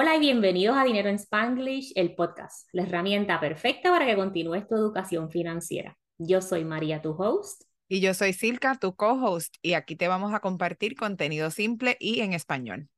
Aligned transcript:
Hola 0.00 0.14
y 0.14 0.20
bienvenidos 0.20 0.76
a 0.78 0.84
Dinero 0.84 1.08
en 1.08 1.16
Spanglish, 1.16 1.90
el 1.96 2.14
podcast, 2.14 2.68
la 2.70 2.84
herramienta 2.84 3.40
perfecta 3.40 3.90
para 3.90 4.06
que 4.06 4.14
continúes 4.14 4.64
tu 4.68 4.76
educación 4.76 5.28
financiera. 5.28 5.98
Yo 6.18 6.40
soy 6.40 6.64
María, 6.64 7.02
tu 7.02 7.20
host. 7.20 7.64
Y 7.88 8.00
yo 8.00 8.14
soy 8.14 8.32
Silka, 8.32 8.78
tu 8.78 8.94
co-host, 8.94 9.56
y 9.60 9.72
aquí 9.72 9.96
te 9.96 10.06
vamos 10.06 10.32
a 10.32 10.38
compartir 10.38 10.94
contenido 10.94 11.50
simple 11.50 11.96
y 11.98 12.20
en 12.20 12.32
español. 12.32 12.88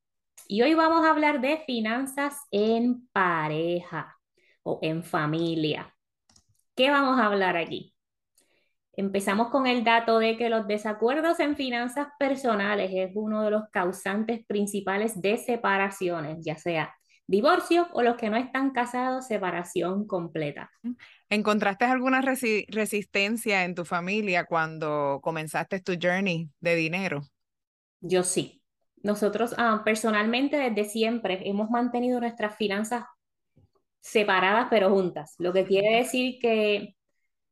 Y 0.47 0.61
hoy 0.61 0.75
vamos 0.75 1.07
a 1.07 1.11
hablar 1.13 1.41
de 1.41 1.63
finanzas 1.67 2.37
en 2.51 3.09
pareja 3.15 4.19
o 4.63 4.79
en 4.83 5.03
familia. 5.03 5.97
¿Qué 6.77 6.91
vamos 6.91 7.19
a 7.19 7.25
hablar 7.25 7.57
aquí? 7.57 7.95
Empezamos 9.01 9.49
con 9.49 9.67
el 9.67 9.83
dato 9.83 10.19
de 10.19 10.37
que 10.37 10.51
los 10.51 10.67
desacuerdos 10.67 11.41
en 11.41 11.57
finanzas 11.57 12.09
personales 12.19 12.91
es 12.93 13.11
uno 13.15 13.43
de 13.43 13.51
los 13.51 13.63
causantes 13.73 14.45
principales 14.45 15.19
de 15.23 15.39
separaciones, 15.39 16.45
ya 16.45 16.59
sea 16.59 16.95
divorcio 17.27 17.89
o 17.95 18.03
los 18.03 18.19
que 18.19 18.29
no 18.29 18.37
están 18.37 18.73
casados, 18.73 19.27
separación 19.27 20.07
completa. 20.07 20.71
¿Encontraste 21.31 21.87
alguna 21.87 22.21
resistencia 22.21 23.65
en 23.65 23.75
tu 23.75 23.87
familia 23.87 24.45
cuando 24.45 25.21
comenzaste 25.23 25.81
tu 25.81 25.95
journey 25.99 26.51
de 26.61 26.77
dinero? 26.77 27.23
Yo 28.03 28.23
sí. 28.23 28.61
Nosotros 29.03 29.55
ah, 29.57 29.81
personalmente 29.83 30.59
desde 30.59 30.85
siempre 30.85 31.41
hemos 31.49 31.71
mantenido 31.71 32.21
nuestras 32.21 32.55
finanzas 32.55 33.05
separadas 34.01 34.67
pero 34.69 34.91
juntas, 34.91 35.37
lo 35.39 35.55
que 35.55 35.65
quiere 35.65 35.97
decir 35.97 36.39
que 36.39 36.97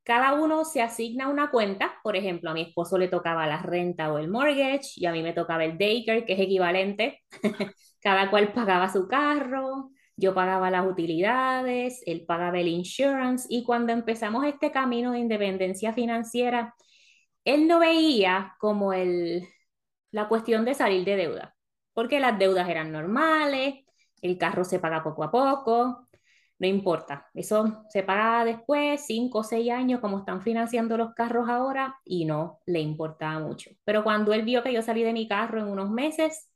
cada 0.09 0.33
uno 0.33 0.65
se 0.65 0.81
asigna 0.81 1.29
una 1.29 1.51
cuenta, 1.51 2.01
por 2.03 2.17
ejemplo, 2.17 2.49
a 2.49 2.55
mi 2.55 2.63
esposo 2.63 2.97
le 2.97 3.09
tocaba 3.09 3.47
la 3.47 3.59
renta 3.59 4.11
o 4.11 4.17
el 4.17 4.29
mortgage 4.29 4.93
y 4.97 5.05
a 5.05 5.13
mí 5.13 5.23
me 5.23 5.35
tocaba 5.35 5.67
el 5.67 5.77
daycare, 5.77 6.25
que 6.25 6.33
es 6.33 6.41
equivalente. 6.41 7.23
cada 8.01 8.31
cual 8.31 8.53
pagaba 8.55 8.91
su 8.91 9.07
carro, 9.07 9.91
yo 10.17 10.35
pagaba 10.35 10.71
las 10.71 10.87
utilidades, 10.87 12.03
él 12.07 12.25
pagaba 12.27 12.59
el 12.59 12.69
insurance 12.69 13.47
y 13.51 13.65
cuando 13.65 13.93
empezamos 13.93 14.47
este 14.47 14.71
camino 14.73 15.13
de 15.13 15.19
independencia 15.19 15.93
financiera, 15.93 16.75
él 17.45 17.69
no 17.69 17.81
veía 17.81 18.57
como 18.61 18.95
el, 18.95 19.47
la 20.11 20.29
cuestión 20.29 20.65
de 20.65 20.75
salir 20.75 21.05
de 21.05 21.17
deuda, 21.17 21.57
porque 21.93 22.19
las 22.19 22.39
deudas 22.39 22.69
eran 22.71 22.93
normales, 22.93 23.85
el 24.23 24.39
carro 24.39 24.65
se 24.65 24.81
paga 24.81 25.03
poco 25.05 25.25
a 25.25 25.31
poco, 25.31 26.08
no 26.59 26.67
importa, 26.67 27.29
eso 27.35 27.85
se 27.89 28.03
paga 28.03 28.45
después, 28.45 29.05
cinco 29.07 29.39
o 29.41 29.45
seis 29.45 29.71
años, 29.71 30.01
como 30.01 30.19
están 30.19 30.43
financiando 30.43 30.97
los 30.97 31.15
carros 31.15 31.49
ahora, 31.49 31.97
y 32.05 32.25
no 32.25 32.59
le 32.67 32.81
importaba 32.81 33.39
mucho. 33.39 33.71
Pero 33.85 34.03
cuando 34.03 34.33
él 34.33 34.43
vio 34.43 34.63
que 34.63 34.73
yo 34.73 34.83
salí 34.83 35.05
de 35.05 35.13
mi 35.13 35.29
carro 35.29 35.61
en 35.61 35.69
unos 35.69 35.91
meses 35.91 36.51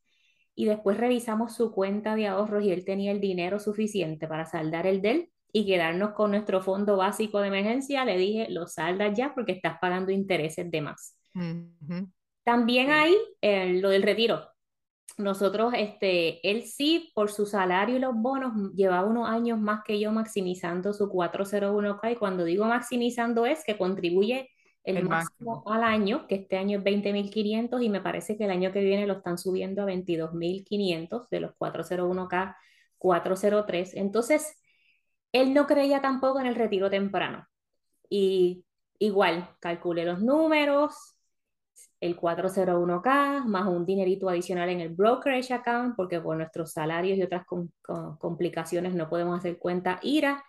y 0.55 0.65
después 0.65 0.97
revisamos 0.99 1.55
su 1.55 1.73
cuenta 1.73 2.17
de 2.17 2.27
ahorros 2.27 2.65
y 2.65 2.73
él 2.73 2.85
tenía 2.85 3.13
el 3.13 3.21
dinero 3.21 3.61
suficiente 3.61 4.27
para 4.27 4.45
saldar 4.45 4.87
el 4.87 5.03
del 5.03 5.31
y 5.53 5.67
quedarnos 5.67 6.13
con 6.13 6.33
nuestro 6.33 6.63
fondo 6.63 6.97
básico 6.97 7.41
de 7.41 7.49
emergencia, 7.49 8.05
le 8.05 8.17
dije, 8.19 8.47
lo 8.51 8.67
saldas 8.67 9.17
ya 9.17 9.33
porque 9.35 9.53
estás 9.53 9.79
pagando 9.81 10.11
intereses 10.11 10.71
de 10.71 10.81
más. 10.81 11.17
También 12.43 12.91
hay 12.91 13.15
eh, 13.41 13.75
lo 13.81 13.91
del 13.91 14.03
retiro 14.03 14.52
nosotros, 15.19 15.75
este, 15.77 16.49
él 16.49 16.63
sí, 16.63 17.13
por 17.15 17.31
su 17.31 17.47
salario 17.47 17.97
y 17.97 18.01
los 18.01 18.15
bonos, 18.15 18.73
llevaba 18.75 19.07
unos 19.07 19.29
años 19.29 19.59
más 19.59 19.83
que 19.85 20.01
yo 20.01 20.11
maximizando 20.11 20.93
su 20.93 21.09
401k 21.09 22.13
y 22.13 22.17
cuando 22.17 22.45
digo 22.45 22.65
maximizando 22.65 23.45
es 23.47 23.63
que 23.65 23.77
contribuye 23.77 24.51
el, 24.85 25.05
máximo, 25.05 25.63
al 25.67 25.85
año, 25.85 26.27
que 26.27 26.37
este 26.37 26.57
año 26.57 26.79
es 26.79 26.85
20.500 26.85 27.83
y 27.83 27.89
me 27.89 28.01
parece 28.01 28.37
que 28.37 28.45
el 28.45 28.51
año 28.51 28.73
que 28.73 28.83
viene 28.83 29.07
lo 29.07 29.15
están 29.15 29.39
subiendo 29.39 29.83
a 29.83 29.87
22.500 29.87 31.29
de 31.29 31.41
los 31.41 31.53
401k 31.53 32.57
403. 33.03 33.95
Entonces, 33.95 34.57
él 35.33 35.55
no 35.55 35.67
creía 35.67 36.01
tampoco 36.01 36.41
en 36.41 36.47
el 36.47 36.55
retiro 36.55 36.89
temprano. 36.89 37.47
Y 38.09 38.65
igual, 38.99 39.57
calculé 39.61 40.05
los 40.05 40.21
números, 40.21 41.12
el 42.03 42.17
401k, 42.17 43.45
más 43.45 43.69
un 43.69 43.87
dinerito 43.87 44.29
adicional 44.29 44.69
en 44.69 44.81
el 44.81 44.89
brokerage 44.89 45.55
account, 45.55 45.95
porque 45.97 46.21
por 46.21 46.37
nuestros 46.37 46.73
salarios 46.73 47.17
y 47.17 47.23
otras 47.23 47.47
complicaciones 48.19 48.93
no 48.93 49.09
podemos 49.09 49.39
hacer 49.39 49.57
cuenta 49.57 50.01
IRA. 50.03 50.45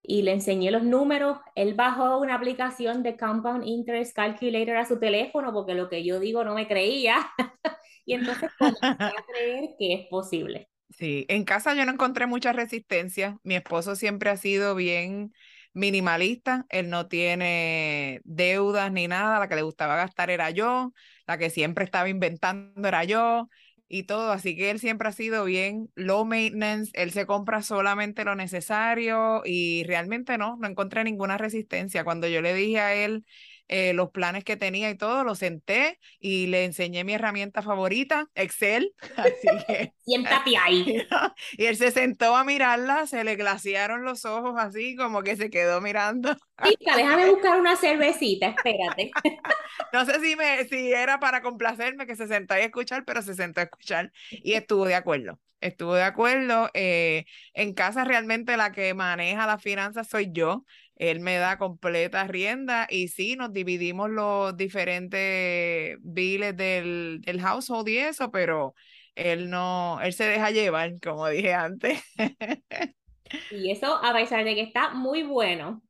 Y 0.00 0.22
le 0.22 0.32
enseñé 0.32 0.70
los 0.70 0.84
números. 0.84 1.38
Él 1.56 1.74
bajó 1.74 2.18
una 2.18 2.36
aplicación 2.36 3.02
de 3.02 3.16
Compound 3.16 3.64
Interest 3.66 4.14
Calculator 4.14 4.76
a 4.76 4.84
su 4.84 4.98
teléfono 4.98 5.52
porque 5.52 5.74
lo 5.74 5.88
que 5.88 6.04
yo 6.04 6.20
digo 6.20 6.44
no 6.44 6.54
me 6.54 6.68
creía. 6.68 7.16
y 8.04 8.14
entonces 8.14 8.50
comencé 8.56 8.86
a 8.86 9.24
creer 9.26 9.70
que 9.78 9.94
es 9.94 10.06
posible. 10.08 10.68
Sí, 10.90 11.24
en 11.28 11.44
casa 11.44 11.74
yo 11.74 11.84
no 11.84 11.92
encontré 11.92 12.26
mucha 12.26 12.52
resistencia. 12.52 13.38
Mi 13.42 13.56
esposo 13.56 13.96
siempre 13.96 14.30
ha 14.30 14.36
sido 14.36 14.76
bien 14.76 15.32
minimalista, 15.74 16.66
él 16.68 16.90
no 16.90 17.08
tiene 17.08 18.20
deudas 18.24 18.92
ni 18.92 19.08
nada, 19.08 19.38
la 19.38 19.48
que 19.48 19.56
le 19.56 19.62
gustaba 19.62 19.96
gastar 19.96 20.30
era 20.30 20.50
yo, 20.50 20.92
la 21.26 21.38
que 21.38 21.50
siempre 21.50 21.84
estaba 21.84 22.08
inventando 22.08 22.86
era 22.88 23.04
yo 23.04 23.48
y 23.88 24.04
todo, 24.04 24.32
así 24.32 24.56
que 24.56 24.70
él 24.70 24.80
siempre 24.80 25.08
ha 25.08 25.12
sido 25.12 25.44
bien 25.44 25.90
low 25.94 26.24
maintenance, 26.24 26.90
él 26.94 27.12
se 27.12 27.26
compra 27.26 27.62
solamente 27.62 28.24
lo 28.24 28.34
necesario 28.34 29.42
y 29.44 29.84
realmente 29.84 30.38
no, 30.38 30.56
no 30.58 30.66
encontré 30.66 31.04
ninguna 31.04 31.36
resistencia. 31.36 32.02
Cuando 32.02 32.26
yo 32.26 32.40
le 32.40 32.54
dije 32.54 32.80
a 32.80 32.94
él, 32.94 33.24
eh, 33.68 33.94
los 33.94 34.10
planes 34.10 34.44
que 34.44 34.56
tenía 34.56 34.90
y 34.90 34.96
todo, 34.96 35.24
lo 35.24 35.34
senté 35.34 35.98
y 36.18 36.46
le 36.46 36.64
enseñé 36.64 37.04
mi 37.04 37.14
herramienta 37.14 37.62
favorita, 37.62 38.28
Excel. 38.34 38.94
Así 39.16 39.48
que, 39.66 39.92
Siéntate 40.04 40.56
ahí. 40.56 41.06
Y 41.56 41.66
él 41.66 41.76
se 41.76 41.90
sentó 41.90 42.34
a 42.36 42.44
mirarla, 42.44 43.06
se 43.06 43.24
le 43.24 43.36
glaciaron 43.36 44.04
los 44.04 44.24
ojos 44.24 44.54
así, 44.58 44.96
como 44.96 45.22
que 45.22 45.36
se 45.36 45.50
quedó 45.50 45.80
mirando. 45.80 46.34
Chica, 46.64 46.96
déjame 46.96 47.30
buscar 47.30 47.60
una 47.60 47.76
cervecita, 47.76 48.48
espérate. 48.48 49.10
No 49.92 50.06
sé 50.06 50.20
si, 50.20 50.36
me, 50.36 50.64
si 50.64 50.92
era 50.92 51.18
para 51.18 51.42
complacerme 51.42 52.06
que 52.06 52.16
se 52.16 52.26
sentó 52.26 52.54
a 52.54 52.60
escuchar, 52.60 53.04
pero 53.04 53.20
se 53.20 53.34
sentó 53.34 53.60
a 53.60 53.64
escuchar 53.64 54.10
y 54.30 54.54
estuvo 54.54 54.86
de 54.86 54.94
acuerdo 54.94 55.38
estuvo 55.62 55.94
de 55.94 56.02
acuerdo. 56.02 56.68
Eh, 56.74 57.24
en 57.54 57.72
casa 57.72 58.04
realmente 58.04 58.56
la 58.56 58.72
que 58.72 58.92
maneja 58.94 59.46
las 59.46 59.62
finanzas 59.62 60.08
soy 60.08 60.30
yo. 60.32 60.64
Él 60.96 61.20
me 61.20 61.36
da 61.36 61.58
completa 61.58 62.24
rienda 62.26 62.86
y 62.90 63.08
sí, 63.08 63.36
nos 63.36 63.52
dividimos 63.52 64.10
los 64.10 64.56
diferentes 64.56 65.96
biles 66.00 66.56
del, 66.56 67.20
del 67.22 67.40
household 67.40 67.88
y 67.88 67.98
eso, 67.98 68.30
pero 68.30 68.74
él 69.14 69.50
no, 69.50 70.00
él 70.02 70.12
se 70.12 70.24
deja 70.24 70.50
llevar, 70.50 70.94
como 71.00 71.28
dije 71.28 71.54
antes. 71.54 72.02
Y 73.48 73.70
eso, 73.70 73.96
a 74.02 74.12
pesar 74.14 74.44
de 74.44 74.54
que 74.54 74.62
está 74.62 74.90
muy 74.90 75.22
bueno, 75.22 75.82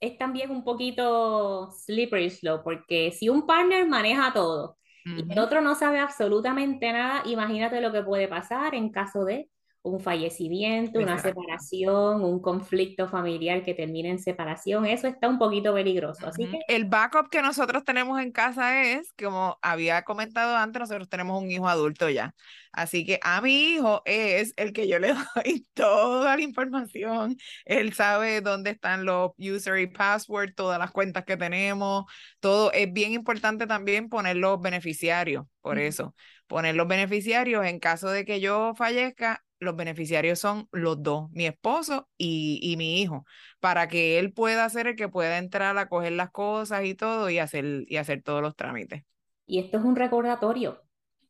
es 0.00 0.16
también 0.18 0.50
un 0.50 0.64
poquito 0.64 1.70
slippery 1.70 2.30
slow, 2.30 2.62
porque 2.62 3.12
si 3.12 3.28
un 3.28 3.46
partner 3.46 3.86
maneja 3.86 4.32
todo 4.32 4.78
y 5.14 5.30
el 5.30 5.38
otro 5.38 5.60
no 5.60 5.74
sabe 5.74 5.98
absolutamente 5.98 6.92
nada, 6.92 7.22
imagínate 7.26 7.80
lo 7.80 7.92
que 7.92 8.02
puede 8.02 8.28
pasar 8.28 8.74
en 8.74 8.90
caso 8.90 9.24
de 9.24 9.50
un 9.82 9.98
fallecimiento, 10.00 10.98
una 10.98 11.18
separación, 11.18 12.22
un 12.22 12.40
conflicto 12.40 13.08
familiar 13.08 13.64
que 13.64 13.72
termine 13.72 14.10
en 14.10 14.18
separación, 14.18 14.84
eso 14.84 15.08
está 15.08 15.28
un 15.28 15.38
poquito 15.38 15.72
peligroso. 15.72 16.26
Así 16.26 16.46
que... 16.46 16.58
El 16.68 16.84
backup 16.84 17.30
que 17.30 17.40
nosotros 17.40 17.84
tenemos 17.84 18.20
en 18.20 18.30
casa 18.30 18.82
es, 18.84 19.12
como 19.18 19.58
había 19.62 20.02
comentado 20.02 20.56
antes, 20.56 20.80
nosotros 20.80 21.08
tenemos 21.08 21.42
un 21.42 21.50
hijo 21.50 21.66
adulto 21.66 22.10
ya. 22.10 22.34
Así 22.72 23.04
que 23.04 23.18
a 23.22 23.40
mi 23.40 23.74
hijo 23.74 24.02
es 24.04 24.52
el 24.56 24.72
que 24.72 24.86
yo 24.86 24.98
le 24.98 25.14
doy 25.34 25.66
toda 25.72 26.36
la 26.36 26.42
información. 26.42 27.36
Él 27.64 27.94
sabe 27.94 28.42
dónde 28.42 28.70
están 28.70 29.04
los 29.06 29.30
user 29.38 29.78
y 29.78 29.86
password, 29.86 30.54
todas 30.54 30.78
las 30.78 30.90
cuentas 30.90 31.24
que 31.24 31.36
tenemos, 31.38 32.04
todo. 32.38 32.70
Es 32.72 32.92
bien 32.92 33.12
importante 33.12 33.66
también 33.66 34.10
poner 34.10 34.36
los 34.36 34.60
beneficiarios, 34.60 35.46
por 35.62 35.78
eso. 35.78 36.14
Poner 36.46 36.74
los 36.74 36.86
beneficiarios 36.86 37.64
en 37.64 37.78
caso 37.78 38.10
de 38.10 38.24
que 38.24 38.40
yo 38.40 38.74
fallezca, 38.74 39.42
los 39.60 39.76
beneficiarios 39.76 40.38
son 40.38 40.68
los 40.72 41.02
dos, 41.02 41.30
mi 41.30 41.46
esposo 41.46 42.08
y, 42.16 42.74
mi 42.76 43.00
hijo, 43.00 43.24
para 43.60 43.88
que 43.88 44.18
él 44.18 44.32
pueda 44.32 44.68
ser 44.68 44.88
el 44.88 44.96
que 44.96 45.08
pueda 45.08 45.38
entrar 45.38 45.76
a 45.78 45.88
coger 45.88 46.12
las 46.12 46.30
cosas 46.30 46.84
y 46.84 46.94
todo 46.94 47.30
y 47.30 47.38
hacer, 47.38 47.84
y 47.86 47.96
hacer 47.96 48.22
todos 48.22 48.42
los 48.42 48.56
trámites. 48.56 49.04
Y 49.46 49.58
esto 49.58 49.78
es 49.78 49.84
un 49.84 49.96
recordatorio 49.96 50.82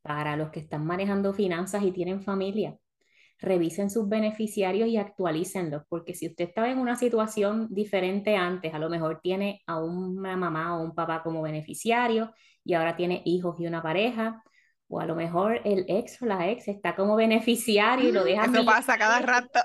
para 0.02 0.36
los 0.36 0.50
que 0.50 0.60
están 0.60 0.86
manejando 0.86 1.32
finanzas 1.34 1.82
y 1.82 1.92
tienen 1.92 2.22
familia. 2.22 2.78
Revisen 3.38 3.90
sus 3.90 4.08
beneficiarios 4.08 4.88
y 4.88 4.96
actualícenlos, 4.96 5.82
porque 5.88 6.14
si 6.14 6.28
usted 6.28 6.48
estaba 6.48 6.70
en 6.70 6.78
una 6.78 6.96
situación 6.96 7.68
diferente 7.70 8.36
antes, 8.36 8.74
a 8.74 8.78
lo 8.78 8.90
mejor 8.90 9.20
tiene 9.22 9.62
a 9.66 9.78
una 9.80 10.36
mamá 10.36 10.78
o 10.78 10.84
un 10.84 10.94
papá 10.94 11.22
como 11.22 11.42
beneficiario 11.42 12.32
y 12.64 12.74
ahora 12.74 12.96
tiene 12.96 13.22
hijos 13.24 13.56
y 13.58 13.66
una 13.66 13.82
pareja, 13.82 14.42
o 14.92 14.98
a 14.98 15.06
lo 15.06 15.14
mejor 15.14 15.60
el 15.64 15.84
ex 15.86 16.20
o 16.20 16.26
la 16.26 16.50
ex 16.50 16.66
está 16.66 16.96
como 16.96 17.14
beneficiario 17.14 18.08
y 18.08 18.12
lo 18.12 18.24
dejan. 18.24 18.52
Eso 18.52 18.64
pasa 18.66 18.98
cada 18.98 19.20
rato. 19.20 19.60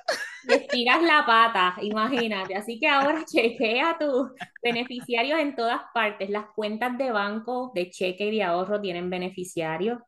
estiras 0.48 1.02
la 1.02 1.26
pata, 1.26 1.76
imagínate. 1.82 2.54
Así 2.54 2.80
que 2.80 2.88
ahora 2.88 3.26
chequea 3.32 3.98
tus 4.00 4.30
beneficiarios 4.62 5.40
en 5.40 5.56
todas 5.56 5.82
partes. 5.96 6.30
Las 6.30 6.46
cuentas 6.56 6.96
de 7.00 7.12
banco, 7.12 7.72
de 7.74 7.90
cheque 7.90 8.28
y 8.28 8.36
de 8.36 8.44
ahorro 8.44 8.80
tienen 8.80 9.10
beneficiarios. 9.10 10.00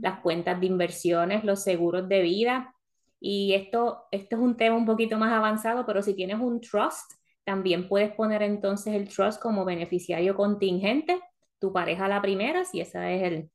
Las 0.00 0.20
cuentas 0.20 0.60
de 0.60 0.66
inversiones, 0.66 1.44
los 1.44 1.62
seguros 1.62 2.08
de 2.08 2.22
vida. 2.22 2.74
Y 3.20 3.54
esto, 3.54 4.06
esto 4.10 4.36
es 4.36 4.42
un 4.42 4.56
tema 4.56 4.76
un 4.76 4.86
poquito 4.86 5.16
más 5.16 5.32
avanzado, 5.32 5.86
pero 5.86 6.02
si 6.02 6.14
tienes 6.14 6.38
un 6.40 6.60
trust, 6.60 7.12
también 7.44 7.88
puedes 7.88 8.12
poner 8.12 8.42
entonces 8.42 8.94
el 8.94 9.08
trust 9.08 9.40
como 9.40 9.64
beneficiario 9.64 10.36
contingente, 10.36 11.20
tu 11.58 11.72
pareja 11.72 12.06
la 12.06 12.22
primera, 12.22 12.64
si 12.64 12.80
esa 12.80 13.10
es 13.10 13.22
el, 13.24 13.50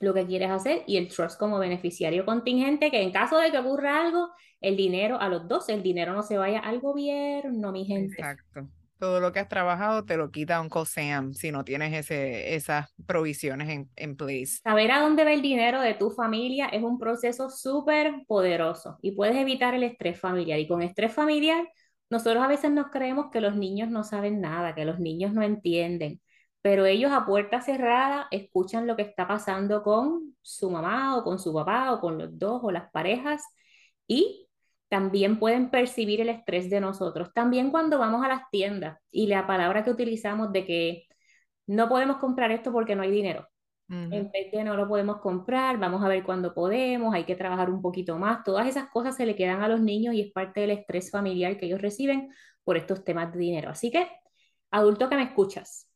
lo 0.00 0.14
que 0.14 0.26
quieres 0.26 0.50
hacer, 0.50 0.84
y 0.86 0.96
el 0.96 1.08
trust 1.08 1.38
como 1.38 1.58
beneficiario 1.58 2.24
contingente, 2.24 2.90
que 2.90 3.02
en 3.02 3.12
caso 3.12 3.38
de 3.38 3.50
que 3.50 3.58
ocurra 3.58 4.00
algo, 4.00 4.30
el 4.60 4.76
dinero 4.76 5.20
a 5.20 5.28
los 5.28 5.48
dos, 5.48 5.68
el 5.68 5.82
dinero 5.82 6.12
no 6.12 6.22
se 6.22 6.38
vaya 6.38 6.60
al 6.60 6.80
gobierno, 6.80 7.72
mi 7.72 7.84
gente. 7.84 8.14
Exacto 8.18 8.68
todo 8.98 9.20
lo 9.20 9.32
que 9.32 9.38
has 9.38 9.48
trabajado 9.48 10.04
te 10.04 10.16
lo 10.16 10.30
quita 10.30 10.60
Uncle 10.60 10.84
Sam 10.84 11.32
si 11.32 11.52
no 11.52 11.64
tienes 11.64 11.94
ese, 11.94 12.54
esas 12.54 12.88
provisiones 13.06 13.68
en, 13.68 13.88
en 13.96 14.16
place. 14.16 14.58
Saber 14.62 14.90
a 14.90 15.00
dónde 15.00 15.24
va 15.24 15.32
el 15.32 15.42
dinero 15.42 15.80
de 15.80 15.94
tu 15.94 16.10
familia 16.10 16.66
es 16.66 16.82
un 16.82 16.98
proceso 16.98 17.48
súper 17.48 18.24
poderoso 18.26 18.98
y 19.00 19.12
puedes 19.12 19.36
evitar 19.36 19.74
el 19.74 19.84
estrés 19.84 20.20
familiar. 20.20 20.58
Y 20.58 20.66
con 20.66 20.82
estrés 20.82 21.12
familiar, 21.12 21.66
nosotros 22.10 22.42
a 22.42 22.48
veces 22.48 22.70
nos 22.70 22.88
creemos 22.90 23.26
que 23.30 23.40
los 23.40 23.56
niños 23.56 23.88
no 23.88 24.04
saben 24.04 24.40
nada, 24.40 24.74
que 24.74 24.84
los 24.84 24.98
niños 24.98 25.32
no 25.32 25.42
entienden, 25.42 26.20
pero 26.62 26.86
ellos 26.86 27.12
a 27.12 27.26
puerta 27.26 27.60
cerrada 27.60 28.28
escuchan 28.30 28.86
lo 28.86 28.96
que 28.96 29.02
está 29.02 29.26
pasando 29.28 29.82
con 29.82 30.36
su 30.42 30.70
mamá 30.70 31.16
o 31.16 31.24
con 31.24 31.38
su 31.38 31.52
papá 31.54 31.92
o 31.92 32.00
con 32.00 32.18
los 32.18 32.38
dos 32.38 32.60
o 32.64 32.70
las 32.70 32.90
parejas 32.90 33.44
y 34.06 34.48
también 34.88 35.38
pueden 35.38 35.70
percibir 35.70 36.20
el 36.20 36.30
estrés 36.30 36.70
de 36.70 36.80
nosotros. 36.80 37.32
También 37.34 37.70
cuando 37.70 37.98
vamos 37.98 38.24
a 38.24 38.28
las 38.28 38.42
tiendas 38.50 38.98
y 39.10 39.26
la 39.26 39.46
palabra 39.46 39.84
que 39.84 39.90
utilizamos 39.90 40.52
de 40.52 40.64
que 40.66 41.06
no 41.66 41.88
podemos 41.88 42.16
comprar 42.18 42.50
esto 42.50 42.72
porque 42.72 42.96
no 42.96 43.02
hay 43.02 43.10
dinero. 43.10 43.48
En 43.90 44.30
vez 44.30 44.52
de 44.52 44.64
no 44.64 44.76
lo 44.76 44.86
podemos 44.86 45.18
comprar, 45.18 45.78
vamos 45.78 46.04
a 46.04 46.08
ver 46.08 46.22
cuándo 46.22 46.52
podemos, 46.52 47.14
hay 47.14 47.24
que 47.24 47.36
trabajar 47.36 47.70
un 47.70 47.80
poquito 47.80 48.18
más. 48.18 48.44
Todas 48.44 48.66
esas 48.68 48.90
cosas 48.90 49.16
se 49.16 49.24
le 49.24 49.34
quedan 49.34 49.62
a 49.62 49.68
los 49.68 49.80
niños 49.80 50.14
y 50.14 50.20
es 50.20 50.32
parte 50.32 50.60
del 50.60 50.72
estrés 50.72 51.10
familiar 51.10 51.56
que 51.56 51.66
ellos 51.66 51.80
reciben 51.80 52.30
por 52.64 52.76
estos 52.76 53.02
temas 53.02 53.32
de 53.32 53.38
dinero. 53.38 53.70
Así 53.70 53.90
que, 53.90 54.06
adulto 54.70 55.08
que 55.08 55.16
me 55.16 55.22
escuchas, 55.22 55.87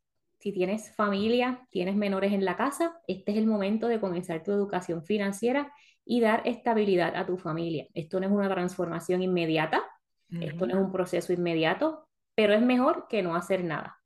si 0.42 0.50
tienes 0.52 0.92
familia, 0.96 1.68
tienes 1.70 1.94
menores 1.94 2.32
en 2.32 2.44
la 2.44 2.56
casa, 2.56 3.00
este 3.06 3.30
es 3.30 3.38
el 3.38 3.46
momento 3.46 3.86
de 3.86 4.00
comenzar 4.00 4.42
tu 4.42 4.50
educación 4.50 5.04
financiera 5.04 5.72
y 6.04 6.20
dar 6.20 6.42
estabilidad 6.44 7.14
a 7.14 7.24
tu 7.24 7.38
familia. 7.38 7.86
Esto 7.94 8.18
no 8.18 8.26
es 8.26 8.32
una 8.32 8.48
transformación 8.48 9.22
inmediata, 9.22 9.84
esto 10.40 10.66
no 10.66 10.74
es 10.74 10.84
un 10.84 10.90
proceso 10.90 11.32
inmediato, 11.32 12.08
pero 12.34 12.54
es 12.54 12.62
mejor 12.62 13.06
que 13.08 13.22
no 13.22 13.36
hacer 13.36 13.62
nada. 13.62 14.00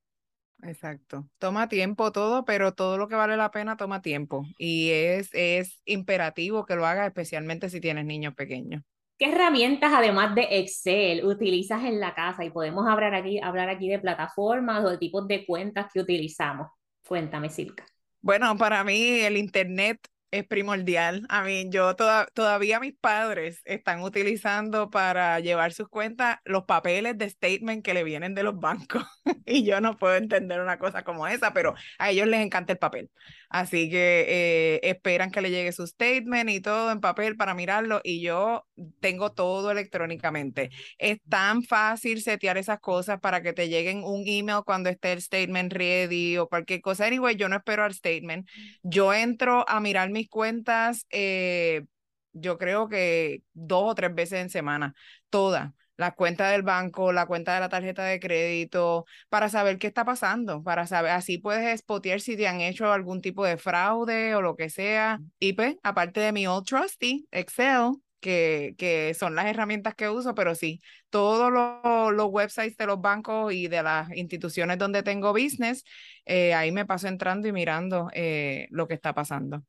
Exacto. 0.62 1.26
Toma 1.38 1.68
tiempo 1.68 2.12
todo, 2.12 2.44
pero 2.44 2.74
todo 2.74 2.98
lo 2.98 3.08
que 3.08 3.14
vale 3.14 3.38
la 3.38 3.50
pena 3.50 3.78
toma 3.78 4.02
tiempo. 4.02 4.44
Y 4.58 4.90
es, 4.90 5.30
es 5.32 5.80
imperativo 5.86 6.66
que 6.66 6.76
lo 6.76 6.84
hagas, 6.84 7.06
especialmente 7.06 7.70
si 7.70 7.80
tienes 7.80 8.04
niños 8.04 8.34
pequeños. 8.34 8.82
¿Qué 9.18 9.30
herramientas, 9.30 9.92
además 9.94 10.34
de 10.34 10.46
Excel, 10.50 11.24
utilizas 11.24 11.84
en 11.84 12.00
la 12.00 12.14
casa? 12.14 12.44
Y 12.44 12.50
podemos 12.50 12.86
hablar 12.86 13.14
aquí, 13.14 13.40
hablar 13.40 13.70
aquí 13.70 13.88
de 13.88 13.98
plataformas 13.98 14.84
o 14.84 14.90
de 14.90 14.98
tipos 14.98 15.26
de 15.26 15.46
cuentas 15.46 15.86
que 15.92 16.00
utilizamos. 16.00 16.68
Cuéntame, 17.06 17.48
Silka. 17.48 17.86
Bueno, 18.20 18.54
para 18.58 18.84
mí 18.84 19.20
el 19.20 19.38
Internet 19.38 20.06
es 20.30 20.46
primordial. 20.46 21.24
A 21.30 21.42
mí, 21.42 21.66
yo 21.70 21.96
todavía 21.96 22.78
mis 22.78 22.94
padres 22.94 23.62
están 23.64 24.02
utilizando 24.02 24.90
para 24.90 25.40
llevar 25.40 25.72
sus 25.72 25.88
cuentas 25.88 26.38
los 26.44 26.64
papeles 26.64 27.16
de 27.16 27.30
statement 27.30 27.82
que 27.82 27.94
le 27.94 28.04
vienen 28.04 28.34
de 28.34 28.42
los 28.42 28.58
bancos. 28.58 29.02
y 29.46 29.64
yo 29.64 29.80
no 29.80 29.96
puedo 29.96 30.16
entender 30.16 30.60
una 30.60 30.78
cosa 30.78 31.04
como 31.04 31.26
esa, 31.26 31.54
pero 31.54 31.74
a 31.98 32.10
ellos 32.10 32.26
les 32.26 32.44
encanta 32.44 32.72
el 32.72 32.78
papel. 32.78 33.10
Así 33.48 33.88
que 33.88 34.26
eh, 34.28 34.80
esperan 34.82 35.30
que 35.30 35.40
le 35.40 35.50
llegue 35.50 35.72
su 35.72 35.86
statement 35.86 36.50
y 36.50 36.60
todo 36.60 36.90
en 36.90 37.00
papel 37.00 37.36
para 37.36 37.54
mirarlo 37.54 38.00
y 38.04 38.20
yo 38.20 38.65
tengo 39.00 39.32
todo 39.32 39.70
electrónicamente. 39.70 40.70
Es 40.98 41.18
tan 41.28 41.62
fácil 41.62 42.22
setear 42.22 42.58
esas 42.58 42.80
cosas 42.80 43.20
para 43.20 43.42
que 43.42 43.52
te 43.52 43.68
lleguen 43.68 44.02
un 44.04 44.24
email 44.26 44.62
cuando 44.64 44.90
esté 44.90 45.12
el 45.12 45.22
statement 45.22 45.72
ready 45.72 46.36
o 46.38 46.48
cualquier 46.48 46.80
cosa. 46.80 47.06
Anyway, 47.06 47.36
yo 47.36 47.48
no 47.48 47.56
espero 47.56 47.84
al 47.84 47.94
statement. 47.94 48.48
Yo 48.82 49.12
entro 49.14 49.68
a 49.68 49.80
mirar 49.80 50.10
mis 50.10 50.28
cuentas, 50.28 51.06
eh, 51.10 51.84
yo 52.32 52.58
creo 52.58 52.88
que 52.88 53.42
dos 53.54 53.90
o 53.90 53.94
tres 53.94 54.14
veces 54.14 54.40
en 54.40 54.50
semana, 54.50 54.94
todas 55.30 55.72
la 55.96 56.14
cuenta 56.14 56.50
del 56.50 56.62
banco, 56.62 57.12
la 57.12 57.26
cuenta 57.26 57.54
de 57.54 57.60
la 57.60 57.68
tarjeta 57.68 58.04
de 58.04 58.20
crédito, 58.20 59.06
para 59.28 59.48
saber 59.48 59.78
qué 59.78 59.86
está 59.86 60.04
pasando, 60.04 60.62
para 60.62 60.86
saber, 60.86 61.12
así 61.12 61.38
puedes 61.38 61.80
spotear 61.80 62.20
si 62.20 62.36
te 62.36 62.48
han 62.48 62.60
hecho 62.60 62.92
algún 62.92 63.20
tipo 63.20 63.44
de 63.44 63.56
fraude 63.56 64.34
o 64.34 64.42
lo 64.42 64.56
que 64.56 64.70
sea. 64.70 65.20
Y 65.38 65.54
pues, 65.54 65.76
aparte 65.82 66.20
de 66.20 66.32
mi 66.32 66.46
Old 66.46 66.66
Trusty, 66.66 67.26
Excel, 67.30 67.92
que, 68.26 68.74
que 68.76 69.14
son 69.14 69.36
las 69.36 69.46
herramientas 69.46 69.94
que 69.94 70.08
uso, 70.08 70.34
pero 70.34 70.56
sí, 70.56 70.80
todos 71.10 71.52
los, 71.52 72.26
websites 72.28 72.76
de 72.76 72.86
los 72.86 73.00
bancos 73.00 73.52
y 73.52 73.68
de 73.68 73.84
las 73.84 74.10
instituciones 74.16 74.78
donde 74.78 75.04
tengo 75.04 75.32
business, 75.32 75.84
eh, 76.24 76.52
ahí 76.52 76.72
me 76.72 76.84
paso 76.84 77.06
entrando 77.06 77.46
y 77.46 77.52
mirando 77.52 78.08
eh, 78.12 78.66
lo 78.70 78.88
que 78.88 78.94
está 78.94 79.14
pasando. 79.14 79.62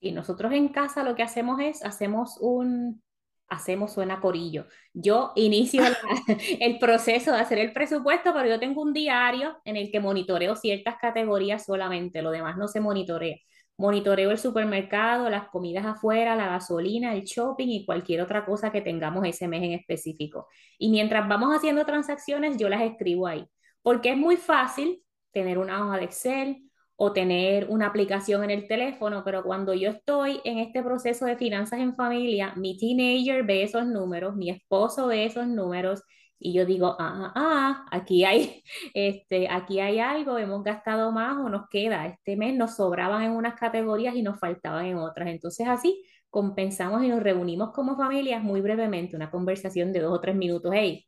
Y 0.00 0.10
nosotros 0.10 0.52
en 0.52 0.66
casa 0.70 1.04
lo 1.04 1.14
que 1.14 1.22
hacemos 1.22 1.60
es, 1.60 1.84
hacemos 1.84 2.38
un, 2.40 3.04
hacemos 3.46 3.92
suena 3.92 4.20
corillo. 4.20 4.66
Yo 4.92 5.30
inicio 5.36 5.82
el 6.60 6.80
proceso 6.80 7.30
de 7.30 7.38
hacer 7.38 7.58
el 7.58 7.72
presupuesto, 7.72 8.32
pero 8.34 8.48
yo 8.48 8.58
tengo 8.58 8.82
un 8.82 8.94
diario 8.94 9.58
en 9.64 9.76
el 9.76 9.92
que 9.92 10.00
monitoreo 10.00 10.56
ciertas 10.56 10.96
categorías 11.00 11.64
solamente, 11.64 12.20
lo 12.20 12.32
demás 12.32 12.56
no 12.56 12.66
se 12.66 12.80
monitorea. 12.80 13.36
Monitoreo 13.78 14.30
el 14.30 14.38
supermercado, 14.38 15.28
las 15.28 15.48
comidas 15.48 15.84
afuera, 15.84 16.36
la 16.36 16.48
gasolina, 16.48 17.14
el 17.14 17.24
shopping 17.24 17.68
y 17.68 17.84
cualquier 17.84 18.22
otra 18.22 18.44
cosa 18.44 18.72
que 18.72 18.80
tengamos 18.80 19.26
ese 19.26 19.48
mes 19.48 19.62
en 19.62 19.72
específico. 19.72 20.48
Y 20.78 20.90
mientras 20.90 21.28
vamos 21.28 21.54
haciendo 21.54 21.84
transacciones, 21.84 22.56
yo 22.56 22.68
las 22.68 22.82
escribo 22.82 23.26
ahí, 23.26 23.46
porque 23.82 24.10
es 24.10 24.16
muy 24.16 24.36
fácil 24.36 25.02
tener 25.32 25.58
una 25.58 25.84
hoja 25.84 25.98
de 25.98 26.04
Excel, 26.04 26.66
o 26.96 27.12
tener 27.12 27.66
una 27.68 27.86
aplicación 27.86 28.42
en 28.44 28.50
el 28.50 28.66
teléfono, 28.66 29.22
pero 29.22 29.42
cuando 29.44 29.74
yo 29.74 29.90
estoy 29.90 30.40
en 30.44 30.58
este 30.58 30.82
proceso 30.82 31.26
de 31.26 31.36
finanzas 31.36 31.80
en 31.80 31.94
familia, 31.94 32.54
mi 32.56 32.78
teenager 32.78 33.44
ve 33.44 33.62
esos 33.62 33.86
números, 33.86 34.34
mi 34.34 34.48
esposo 34.50 35.06
ve 35.08 35.26
esos 35.26 35.46
números 35.46 36.02
y 36.38 36.52
yo 36.52 36.66
digo, 36.66 36.96
ah, 36.98 37.32
ah, 37.34 37.86
aquí 37.90 38.24
hay, 38.24 38.62
este, 38.94 39.48
aquí 39.48 39.80
hay 39.80 39.98
algo, 40.00 40.38
hemos 40.38 40.62
gastado 40.62 41.12
más 41.12 41.36
o 41.38 41.48
nos 41.48 41.68
queda, 41.68 42.06
este 42.06 42.36
mes 42.36 42.54
nos 42.56 42.76
sobraban 42.76 43.22
en 43.22 43.32
unas 43.32 43.54
categorías 43.54 44.14
y 44.14 44.22
nos 44.22 44.38
faltaban 44.38 44.86
en 44.86 44.98
otras. 44.98 45.28
Entonces 45.28 45.66
así 45.68 46.04
compensamos 46.30 47.02
y 47.04 47.08
nos 47.08 47.22
reunimos 47.22 47.72
como 47.72 47.96
familias 47.96 48.42
muy 48.42 48.60
brevemente, 48.60 49.16
una 49.16 49.30
conversación 49.30 49.92
de 49.92 50.00
dos 50.00 50.12
o 50.12 50.20
tres 50.20 50.36
minutos, 50.36 50.72
hey, 50.74 51.06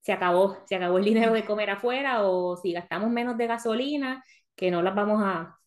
se 0.00 0.12
acabó, 0.12 0.58
se 0.66 0.76
acabó 0.76 0.98
el 0.98 1.04
dinero 1.04 1.32
de 1.32 1.44
comer 1.44 1.70
afuera 1.70 2.24
o 2.24 2.56
si 2.56 2.72
gastamos 2.72 3.10
menos 3.10 3.36
de 3.36 3.46
gasolina, 3.48 4.22
que 4.54 4.70
no 4.70 4.82
las 4.82 4.94
vamos 4.94 5.22
a, 5.24 5.58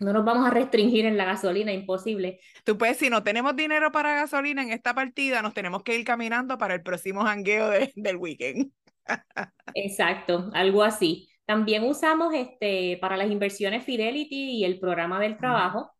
no 0.00 0.12
nos 0.12 0.24
vamos 0.24 0.46
a 0.46 0.50
restringir 0.50 1.06
en 1.06 1.16
la 1.16 1.24
gasolina, 1.24 1.72
imposible. 1.72 2.40
Tú 2.64 2.76
puedes, 2.76 2.96
si 2.96 3.10
no 3.10 3.22
tenemos 3.22 3.56
dinero 3.56 3.92
para 3.92 4.14
gasolina 4.14 4.62
en 4.62 4.70
esta 4.70 4.94
partida, 4.94 5.42
nos 5.42 5.54
tenemos 5.54 5.82
que 5.82 5.96
ir 5.98 6.04
caminando 6.04 6.58
para 6.58 6.74
el 6.74 6.82
próximo 6.82 7.22
jangueo 7.22 7.70
del 7.94 8.16
weekend. 8.16 8.72
Exacto, 9.74 10.50
algo 10.52 10.82
así. 10.82 11.28
También 11.46 11.84
usamos 11.84 12.34
este, 12.34 12.98
para 13.00 13.16
las 13.16 13.30
inversiones 13.30 13.84
Fidelity 13.84 14.52
y 14.52 14.64
el 14.64 14.80
programa 14.80 15.20
del 15.20 15.36
trabajo. 15.36 15.90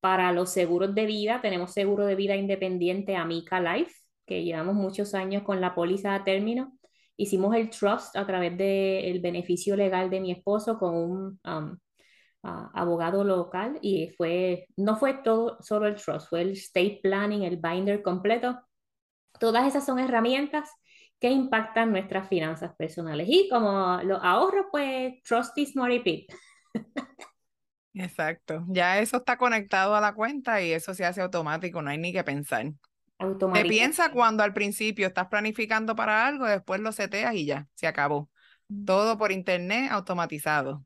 Para 0.00 0.32
los 0.32 0.50
seguros 0.50 0.94
de 0.94 1.06
vida, 1.06 1.40
tenemos 1.40 1.72
seguro 1.72 2.04
de 2.06 2.14
vida 2.14 2.36
independiente 2.36 3.16
Amica 3.16 3.60
Life, 3.60 3.94
que 4.26 4.44
llevamos 4.44 4.74
muchos 4.74 5.14
años 5.14 5.42
con 5.42 5.60
la 5.60 5.74
póliza 5.74 6.14
a 6.14 6.24
término. 6.24 6.78
Hicimos 7.16 7.54
el 7.54 7.70
trust 7.70 8.16
a 8.16 8.26
través 8.26 8.56
del 8.56 9.20
beneficio 9.20 9.76
legal 9.76 10.10
de 10.10 10.20
mi 10.20 10.32
esposo 10.32 10.78
con 10.78 10.94
un 10.94 11.40
um, 11.44 11.78
abogado 12.44 13.24
local 13.24 13.78
y 13.80 14.10
fue, 14.16 14.66
no 14.76 14.96
fue 14.96 15.14
todo 15.14 15.58
solo 15.62 15.86
el 15.86 15.96
trust, 15.96 16.28
fue 16.28 16.42
el 16.42 16.52
state 16.52 17.00
planning, 17.02 17.42
el 17.42 17.56
binder 17.56 18.02
completo. 18.02 18.60
Todas 19.38 19.66
esas 19.66 19.84
son 19.86 19.98
herramientas 19.98 20.70
que 21.18 21.30
impactan 21.30 21.90
nuestras 21.90 22.28
finanzas 22.28 22.74
personales. 22.76 23.26
Y 23.30 23.48
como 23.48 24.00
los 24.02 24.22
ahorros, 24.22 24.66
pues 24.70 25.22
Trusty 25.22 25.66
Smarty 25.66 26.00
Pip. 26.00 26.30
Exacto. 27.94 28.64
Ya 28.68 28.98
eso 28.98 29.18
está 29.18 29.38
conectado 29.38 29.94
a 29.94 30.00
la 30.00 30.14
cuenta 30.14 30.60
y 30.60 30.72
eso 30.72 30.94
se 30.94 31.04
hace 31.04 31.22
automático, 31.22 31.80
no 31.80 31.90
hay 31.90 31.98
ni 31.98 32.12
que 32.12 32.24
pensar. 32.24 32.72
Te 33.54 33.64
piensa 33.64 34.10
cuando 34.10 34.42
al 34.42 34.52
principio 34.52 35.06
estás 35.06 35.28
planificando 35.28 35.96
para 35.96 36.26
algo, 36.26 36.46
después 36.46 36.80
lo 36.80 36.92
seteas 36.92 37.34
y 37.34 37.46
ya, 37.46 37.68
se 37.74 37.86
acabó. 37.86 38.28
Mm. 38.68 38.84
Todo 38.84 39.16
por 39.16 39.32
internet 39.32 39.90
automatizado 39.92 40.84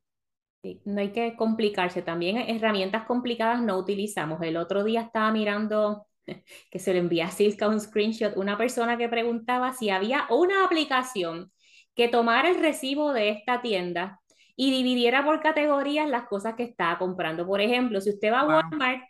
no 0.85 1.01
hay 1.01 1.13
que 1.13 1.37
complicarse. 1.37 2.03
También 2.03 2.37
herramientas 2.39 3.05
complicadas 3.05 3.63
no 3.63 3.79
utilizamos. 3.79 4.41
El 4.43 4.57
otro 4.57 4.85
día 4.85 5.03
estaba 5.03 5.31
mirando, 5.33 6.07
que 6.71 6.79
se 6.79 6.93
le 6.93 7.01
envía 7.01 7.27
a 7.27 7.31
Silka 7.31 7.69
un 7.69 7.81
screenshot, 7.81 8.37
una 8.37 8.57
persona 8.59 8.97
que 8.99 9.09
preguntaba 9.09 9.73
si 9.73 9.91
había 9.91 10.27
una 10.31 10.65
aplicación 10.65 11.53
que 11.95 12.09
tomara 12.09 12.51
el 12.51 12.61
recibo 12.61 13.13
de 13.13 13.31
esta 13.31 13.61
tienda 13.61 14.21
y 14.57 14.71
dividiera 14.71 15.25
por 15.25 15.41
categorías 15.41 16.09
las 16.09 16.27
cosas 16.29 16.55
que 16.55 16.65
estaba 16.65 16.99
comprando. 16.99 17.47
Por 17.47 17.61
ejemplo, 17.61 18.01
si 18.01 18.11
usted 18.11 18.33
va 18.33 18.41
a 18.41 18.47
Walmart 18.47 19.03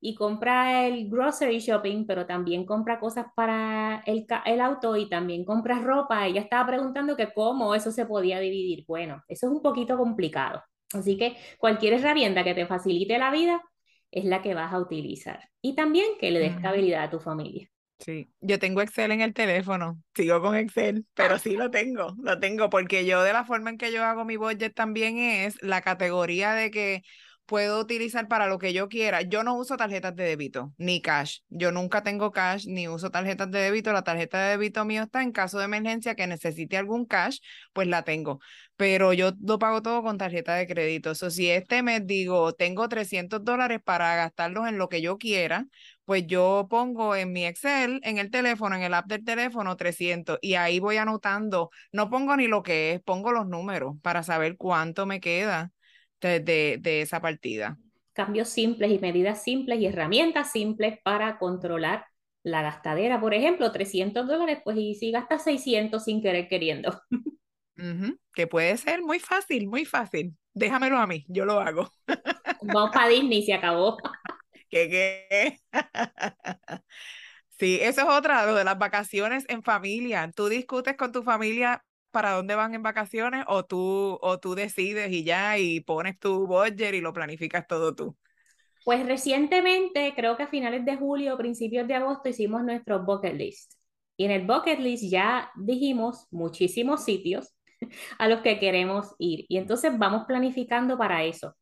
y 0.00 0.14
compra 0.14 0.86
el 0.86 1.08
grocery 1.08 1.58
shopping, 1.60 2.06
pero 2.06 2.26
también 2.26 2.64
compra 2.66 3.00
cosas 3.00 3.26
para 3.34 4.02
el, 4.06 4.26
el, 4.44 4.60
auto 4.60 4.96
y 4.96 5.08
también 5.08 5.44
compra 5.44 5.80
ropa. 5.80 6.26
Ella 6.26 6.40
estaba 6.42 6.66
preguntando 6.66 7.16
que 7.16 7.32
cómo 7.32 7.74
eso 7.74 7.90
se 7.90 8.06
podía 8.06 8.38
dividir. 8.40 8.84
Bueno, 8.86 9.22
eso 9.28 9.46
es 9.46 9.52
un 9.52 9.62
poquito 9.62 9.96
complicado. 9.96 10.62
Así 10.92 11.16
que 11.16 11.36
cualquier 11.58 11.94
herramienta 11.94 12.44
que 12.44 12.54
te 12.54 12.66
facilite 12.66 13.18
la 13.18 13.30
vida 13.30 13.62
es 14.10 14.24
la 14.24 14.42
que 14.42 14.54
vas 14.54 14.72
a 14.72 14.78
utilizar. 14.78 15.50
Y 15.60 15.74
también 15.74 16.06
que 16.20 16.30
le 16.30 16.38
des 16.38 16.52
estabilidad 16.52 17.04
a 17.04 17.10
tu 17.10 17.20
familia. 17.20 17.68
Sí, 17.98 18.30
yo 18.40 18.58
tengo 18.58 18.82
Excel 18.82 19.10
en 19.10 19.22
el 19.22 19.32
teléfono, 19.32 20.00
sigo 20.14 20.40
con 20.42 20.54
Excel, 20.54 21.06
pero 21.14 21.38
sí 21.38 21.56
lo 21.56 21.70
tengo, 21.70 22.14
lo 22.22 22.38
tengo 22.38 22.68
porque 22.68 23.06
yo 23.06 23.22
de 23.22 23.32
la 23.32 23.44
forma 23.44 23.70
en 23.70 23.78
que 23.78 23.90
yo 23.90 24.04
hago 24.04 24.26
mi 24.26 24.36
budget 24.36 24.74
también 24.74 25.16
es 25.18 25.60
la 25.62 25.80
categoría 25.80 26.52
de 26.52 26.70
que 26.70 27.02
puedo 27.46 27.80
utilizar 27.80 28.28
para 28.28 28.46
lo 28.48 28.58
que 28.58 28.72
yo 28.72 28.88
quiera. 28.88 29.22
Yo 29.22 29.42
no 29.42 29.56
uso 29.56 29.76
tarjetas 29.76 30.14
de 30.16 30.24
débito 30.24 30.74
ni 30.76 31.00
cash. 31.00 31.40
Yo 31.48 31.72
nunca 31.72 32.02
tengo 32.02 32.32
cash 32.32 32.66
ni 32.66 32.88
uso 32.88 33.10
tarjetas 33.10 33.50
de 33.50 33.60
débito. 33.60 33.92
La 33.92 34.02
tarjeta 34.02 34.40
de 34.42 34.50
débito 34.50 34.84
mío 34.84 35.04
está 35.04 35.22
en 35.22 35.32
caso 35.32 35.58
de 35.58 35.64
emergencia 35.64 36.14
que 36.14 36.26
necesite 36.26 36.76
algún 36.76 37.06
cash, 37.06 37.38
pues 37.72 37.88
la 37.88 38.02
tengo. 38.02 38.40
Pero 38.76 39.12
yo 39.12 39.32
lo 39.40 39.58
pago 39.58 39.80
todo 39.82 40.02
con 40.02 40.18
tarjeta 40.18 40.54
de 40.54 40.66
crédito. 40.66 41.12
Eso 41.12 41.30
si 41.30 41.48
este 41.50 41.82
mes 41.82 42.06
digo, 42.06 42.52
tengo 42.52 42.88
300 42.88 43.44
dólares 43.44 43.80
para 43.82 44.16
gastarlos 44.16 44.68
en 44.68 44.78
lo 44.78 44.88
que 44.88 45.00
yo 45.00 45.16
quiera, 45.16 45.66
pues 46.04 46.26
yo 46.26 46.66
pongo 46.70 47.16
en 47.16 47.32
mi 47.32 47.46
Excel, 47.46 48.00
en 48.04 48.18
el 48.18 48.30
teléfono, 48.30 48.76
en 48.76 48.82
el 48.82 48.94
app 48.94 49.06
del 49.06 49.24
teléfono 49.24 49.76
300 49.76 50.38
y 50.40 50.54
ahí 50.54 50.78
voy 50.78 50.98
anotando, 50.98 51.70
no 51.92 52.10
pongo 52.10 52.36
ni 52.36 52.46
lo 52.46 52.62
que 52.62 52.92
es, 52.92 53.02
pongo 53.02 53.32
los 53.32 53.46
números 53.46 53.96
para 54.02 54.22
saber 54.22 54.56
cuánto 54.56 55.06
me 55.06 55.20
queda 55.20 55.72
de, 56.20 56.78
de, 56.80 57.02
esa 57.02 57.20
partida. 57.20 57.78
Cambios 58.12 58.48
simples 58.48 58.90
y 58.90 58.98
medidas 58.98 59.42
simples 59.42 59.80
y 59.80 59.86
herramientas 59.86 60.52
simples 60.52 60.98
para 61.02 61.38
controlar 61.38 62.06
la 62.42 62.62
gastadera. 62.62 63.20
Por 63.20 63.34
ejemplo, 63.34 63.72
300 63.72 64.26
dólares, 64.26 64.60
pues 64.64 64.76
y 64.78 64.94
si 64.94 65.10
gastas 65.10 65.44
600 65.44 66.02
sin 66.04 66.22
querer 66.22 66.48
queriendo. 66.48 67.00
Que 68.32 68.46
puede 68.46 68.74
ser 68.78 69.02
muy 69.02 69.18
fácil, 69.18 69.68
muy 69.68 69.84
fácil. 69.84 70.34
Déjamelo 70.54 70.96
a 70.96 71.06
mí, 71.06 71.26
yo 71.28 71.44
lo 71.44 71.60
hago. 71.60 71.92
Vamos 72.62 72.90
para 72.90 73.08
Disney, 73.08 73.44
se 73.44 73.52
acabó. 73.52 73.98
¿Qué 74.70 74.88
qué? 74.88 75.58
Sí, 77.58 77.78
eso 77.80 78.02
es 78.02 78.08
otra, 78.08 78.44
lo 78.44 78.54
de 78.54 78.64
las 78.64 78.76
vacaciones 78.76 79.46
en 79.48 79.62
familia. 79.62 80.30
Tú 80.34 80.48
discutes 80.48 80.94
con 80.94 81.10
tu 81.10 81.22
familia 81.22 81.82
para 82.10 82.32
dónde 82.32 82.54
van 82.54 82.74
en 82.74 82.82
vacaciones 82.82 83.44
o 83.48 83.64
tú, 83.64 84.18
o 84.22 84.38
tú 84.40 84.54
decides 84.54 85.12
y 85.12 85.24
ya 85.24 85.58
y 85.58 85.80
pones 85.80 86.18
tu 86.18 86.46
budget 86.46 86.94
y 86.94 87.00
lo 87.00 87.12
planificas 87.12 87.66
todo 87.66 87.94
tú? 87.94 88.16
Pues 88.84 89.04
recientemente, 89.04 90.12
creo 90.14 90.36
que 90.36 90.44
a 90.44 90.46
finales 90.46 90.84
de 90.84 90.96
julio, 90.96 91.36
principios 91.36 91.88
de 91.88 91.94
agosto, 91.94 92.28
hicimos 92.28 92.62
nuestro 92.64 93.04
bucket 93.04 93.34
list. 93.34 93.72
Y 94.16 94.24
en 94.26 94.30
el 94.30 94.46
bucket 94.46 94.78
list 94.78 95.04
ya 95.10 95.50
dijimos 95.56 96.26
muchísimos 96.30 97.04
sitios 97.04 97.52
a 98.18 98.28
los 98.28 98.40
que 98.42 98.58
queremos 98.60 99.14
ir. 99.18 99.44
Y 99.48 99.58
entonces 99.58 99.98
vamos 99.98 100.24
planificando 100.26 100.96
para 100.96 101.24
eso. 101.24 101.56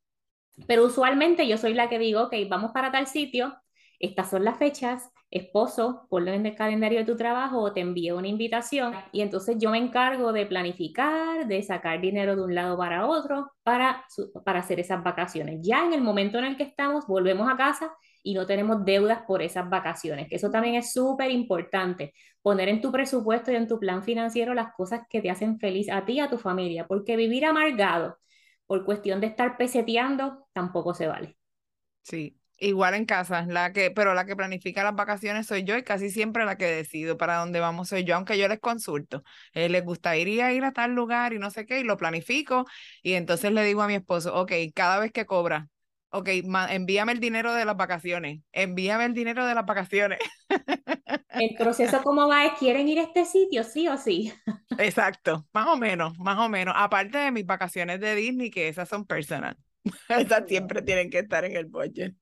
Pero 0.66 0.84
usualmente 0.86 1.48
yo 1.48 1.58
soy 1.58 1.74
la 1.74 1.88
que 1.88 1.98
digo, 1.98 2.24
ok, 2.24 2.34
vamos 2.48 2.72
para 2.72 2.92
tal 2.92 3.06
sitio, 3.06 3.56
estas 3.98 4.30
son 4.30 4.44
las 4.44 4.58
fechas, 4.58 5.10
esposo, 5.30 6.06
ponlo 6.10 6.32
en 6.32 6.46
el 6.46 6.54
calendario 6.54 7.00
de 7.00 7.04
tu 7.04 7.16
trabajo 7.16 7.60
o 7.60 7.72
te 7.72 7.80
envío 7.80 8.16
una 8.16 8.28
invitación 8.28 8.94
y 9.12 9.20
entonces 9.20 9.56
yo 9.58 9.70
me 9.70 9.78
encargo 9.78 10.32
de 10.32 10.46
planificar, 10.46 11.46
de 11.46 11.62
sacar 11.62 12.00
dinero 12.00 12.36
de 12.36 12.42
un 12.42 12.54
lado 12.54 12.76
para 12.78 13.06
otro 13.06 13.50
para, 13.62 14.04
para 14.44 14.60
hacer 14.60 14.78
esas 14.80 15.02
vacaciones. 15.02 15.60
Ya 15.62 15.84
en 15.84 15.92
el 15.92 16.02
momento 16.02 16.38
en 16.38 16.44
el 16.44 16.56
que 16.56 16.62
estamos, 16.64 17.06
volvemos 17.06 17.50
a 17.50 17.56
casa 17.56 17.92
y 18.22 18.34
no 18.34 18.46
tenemos 18.46 18.84
deudas 18.84 19.22
por 19.26 19.42
esas 19.42 19.68
vacaciones, 19.68 20.28
que 20.28 20.36
eso 20.36 20.50
también 20.50 20.76
es 20.76 20.92
súper 20.92 21.30
importante, 21.30 22.14
poner 22.42 22.68
en 22.68 22.80
tu 22.80 22.90
presupuesto 22.92 23.52
y 23.52 23.56
en 23.56 23.68
tu 23.68 23.78
plan 23.78 24.02
financiero 24.02 24.54
las 24.54 24.72
cosas 24.74 25.02
que 25.10 25.20
te 25.20 25.30
hacen 25.30 25.58
feliz 25.58 25.90
a 25.90 26.04
ti 26.04 26.14
y 26.14 26.20
a 26.20 26.30
tu 26.30 26.38
familia, 26.38 26.86
porque 26.86 27.16
vivir 27.16 27.44
amargado 27.44 28.18
por 28.66 28.84
cuestión 28.84 29.20
de 29.20 29.26
estar 29.28 29.56
peseteando 29.56 30.46
tampoco 30.52 30.94
se 30.94 31.06
vale. 31.06 31.36
Sí, 32.02 32.38
Igual 32.58 32.94
en 32.94 33.04
casa, 33.04 33.44
la 33.46 33.72
que, 33.72 33.90
pero 33.90 34.14
la 34.14 34.24
que 34.26 34.36
planifica 34.36 34.84
las 34.84 34.94
vacaciones 34.94 35.46
soy 35.46 35.64
yo 35.64 35.76
y 35.76 35.82
casi 35.82 36.10
siempre 36.10 36.44
la 36.44 36.56
que 36.56 36.66
decido 36.66 37.16
para 37.16 37.36
dónde 37.38 37.60
vamos 37.60 37.88
soy 37.88 38.04
yo, 38.04 38.14
aunque 38.14 38.38
yo 38.38 38.46
les 38.48 38.60
consulto. 38.60 39.24
Eh, 39.52 39.68
les 39.68 39.84
gustaría 39.84 40.52
ir 40.52 40.64
a 40.64 40.72
tal 40.72 40.94
lugar 40.94 41.32
y 41.32 41.38
no 41.38 41.50
sé 41.50 41.66
qué, 41.66 41.80
y 41.80 41.84
lo 41.84 41.96
planifico. 41.96 42.64
Y 43.02 43.14
entonces 43.14 43.52
le 43.52 43.64
digo 43.64 43.82
a 43.82 43.88
mi 43.88 43.94
esposo, 43.94 44.34
ok, 44.34 44.52
cada 44.74 45.00
vez 45.00 45.10
que 45.12 45.26
cobra, 45.26 45.68
ok, 46.10 46.28
envíame 46.70 47.12
el 47.12 47.20
dinero 47.20 47.52
de 47.54 47.64
las 47.64 47.76
vacaciones, 47.76 48.40
envíame 48.52 49.04
el 49.06 49.14
dinero 49.14 49.44
de 49.46 49.54
las 49.54 49.66
vacaciones. 49.66 50.20
El 51.30 51.56
proceso, 51.58 52.00
¿cómo 52.04 52.28
va? 52.28 52.54
¿Quieren 52.56 52.86
ir 52.86 53.00
a 53.00 53.02
este 53.02 53.24
sitio, 53.24 53.64
sí 53.64 53.88
o 53.88 53.96
sí? 53.96 54.32
Exacto, 54.78 55.48
más 55.52 55.66
o 55.66 55.76
menos, 55.76 56.16
más 56.18 56.38
o 56.38 56.48
menos. 56.48 56.74
Aparte 56.76 57.18
de 57.18 57.32
mis 57.32 57.44
vacaciones 57.44 57.98
de 57.98 58.14
Disney, 58.14 58.50
que 58.50 58.68
esas 58.68 58.88
son 58.88 59.04
personal. 59.04 59.56
Esas 60.08 60.44
siempre 60.48 60.80
tienen 60.80 61.10
que 61.10 61.18
estar 61.18 61.44
en 61.44 61.56
el 61.56 61.66
budget. 61.66 62.14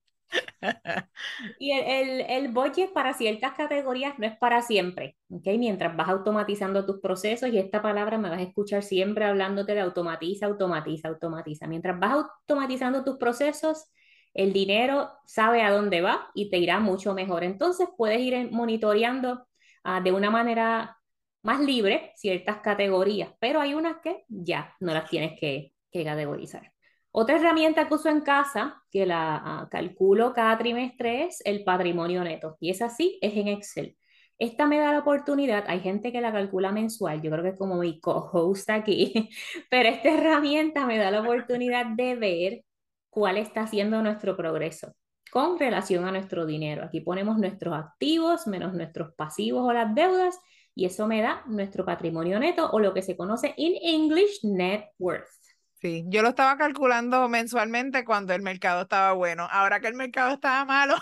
Y 1.59 1.71
el, 1.71 2.21
el, 2.21 2.47
budget 2.49 2.93
para 2.93 3.13
ciertas 3.13 3.53
categorías 3.53 4.17
no 4.17 4.25
es 4.25 4.37
para 4.37 4.61
siempre, 4.61 5.17
¿ok? 5.29 5.47
Mientras 5.57 5.95
vas 5.95 6.09
automatizando 6.09 6.85
tus 6.85 6.99
procesos, 7.01 7.49
y 7.49 7.57
esta 7.57 7.81
palabra 7.81 8.17
me 8.17 8.29
vas 8.29 8.39
a 8.39 8.43
escuchar 8.43 8.83
siempre 8.83 9.25
hablándote 9.25 9.73
de 9.73 9.81
automatiza, 9.81 10.45
automatiza, 10.45 11.09
automatiza. 11.09 11.67
Mientras 11.67 11.99
vas 11.99 12.13
automatizando 12.13 13.03
tus 13.03 13.17
procesos, 13.17 13.91
el 14.33 14.53
dinero 14.53 15.11
sabe 15.25 15.61
a 15.61 15.71
dónde 15.71 16.01
va 16.01 16.29
y 16.33 16.49
te 16.49 16.57
irá 16.57 16.79
mucho 16.79 17.13
mejor. 17.13 17.43
Entonces 17.43 17.87
puedes 17.97 18.19
ir 18.21 18.51
monitoreando 18.51 19.47
ah, 19.83 20.01
de 20.01 20.11
una 20.11 20.29
manera 20.31 20.97
más 21.43 21.59
libre 21.59 22.13
ciertas 22.15 22.57
categorías, 22.61 23.31
pero 23.39 23.61
hay 23.61 23.73
unas 23.73 23.97
que 24.01 24.23
ya 24.29 24.75
no 24.79 24.93
las 24.93 25.09
tienes 25.09 25.39
que, 25.39 25.73
que 25.91 26.03
categorizar. 26.03 26.72
Otra 27.15 27.35
herramienta 27.35 27.87
que 27.87 27.93
uso 27.93 28.09
en 28.09 28.21
casa, 28.21 28.81
que 28.91 29.05
la 29.05 29.35
ah, 29.35 29.67
calculo 29.69 30.33
cada 30.33 30.57
trimestre, 30.57 31.25
es 31.25 31.41
el 31.45 31.63
patrimonio 31.63 32.23
neto. 32.23 32.57
Y 32.59 32.71
es 32.71 32.81
así, 32.81 33.19
es 33.21 33.37
en 33.37 33.49
Excel. 33.49 33.95
Esta 34.39 34.65
me 34.65 34.79
da 34.79 34.91
la 34.91 34.99
oportunidad, 34.99 35.63
hay 35.67 35.79
gente 35.81 36.11
que 36.11 36.21
la 36.21 36.31
calcula 36.31 36.71
mensual, 36.71 37.21
yo 37.21 37.29
creo 37.29 37.43
que 37.43 37.49
es 37.51 37.57
como 37.57 37.75
mi 37.77 37.99
co-host 37.99 38.69
aquí, 38.71 39.29
pero 39.69 39.89
esta 39.89 40.09
herramienta 40.09 40.87
me 40.87 40.97
da 40.97 41.11
la 41.11 41.21
oportunidad 41.21 41.85
de 41.95 42.15
ver 42.15 42.65
cuál 43.11 43.37
está 43.37 43.67
siendo 43.67 44.01
nuestro 44.01 44.35
progreso 44.35 44.93
con 45.31 45.59
relación 45.59 46.05
a 46.05 46.11
nuestro 46.11 46.47
dinero. 46.47 46.83
Aquí 46.83 47.01
ponemos 47.01 47.37
nuestros 47.37 47.75
activos 47.75 48.47
menos 48.47 48.73
nuestros 48.73 49.13
pasivos 49.15 49.61
o 49.67 49.71
las 49.71 49.93
deudas 49.93 50.39
y 50.73 50.85
eso 50.85 51.07
me 51.07 51.21
da 51.21 51.43
nuestro 51.45 51.85
patrimonio 51.85 52.39
neto 52.39 52.69
o 52.71 52.79
lo 52.79 52.93
que 52.93 53.03
se 53.03 53.15
conoce 53.15 53.53
en 53.57 53.73
English 53.81 54.39
net 54.43 54.85
worth. 54.97 55.52
Sí, 55.83 56.03
yo 56.07 56.21
lo 56.21 56.29
estaba 56.29 56.57
calculando 56.57 57.27
mensualmente 57.27 58.05
cuando 58.05 58.33
el 58.33 58.41
mercado 58.41 58.83
estaba 58.83 59.11
bueno. 59.13 59.47
Ahora 59.51 59.81
que 59.81 59.87
el 59.87 59.95
mercado 59.95 60.33
estaba 60.35 60.63
malo, 60.65 60.95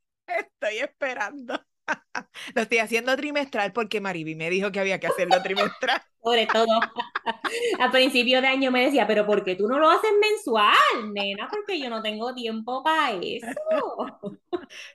estoy 0.26 0.78
esperando. 0.78 1.60
Lo 2.54 2.62
estoy 2.62 2.78
haciendo 2.78 3.16
trimestral 3.16 3.72
porque 3.72 4.00
Mariby 4.00 4.34
me 4.34 4.50
dijo 4.50 4.70
que 4.72 4.80
había 4.80 4.98
que 5.00 5.06
hacerlo 5.06 5.42
trimestral. 5.42 6.00
Sobre 6.22 6.46
todo, 6.46 6.66
a 7.80 7.90
principio 7.90 8.40
de 8.42 8.48
año 8.48 8.70
me 8.70 8.84
decía, 8.84 9.06
pero 9.06 9.24
¿por 9.24 9.44
qué 9.44 9.54
tú 9.54 9.68
no 9.68 9.78
lo 9.78 9.88
haces 9.88 10.10
mensual, 10.20 11.12
nena? 11.14 11.48
Porque 11.48 11.80
yo 11.80 11.88
no 11.88 12.02
tengo 12.02 12.34
tiempo 12.34 12.82
para 12.82 13.12
eso. 13.12 13.46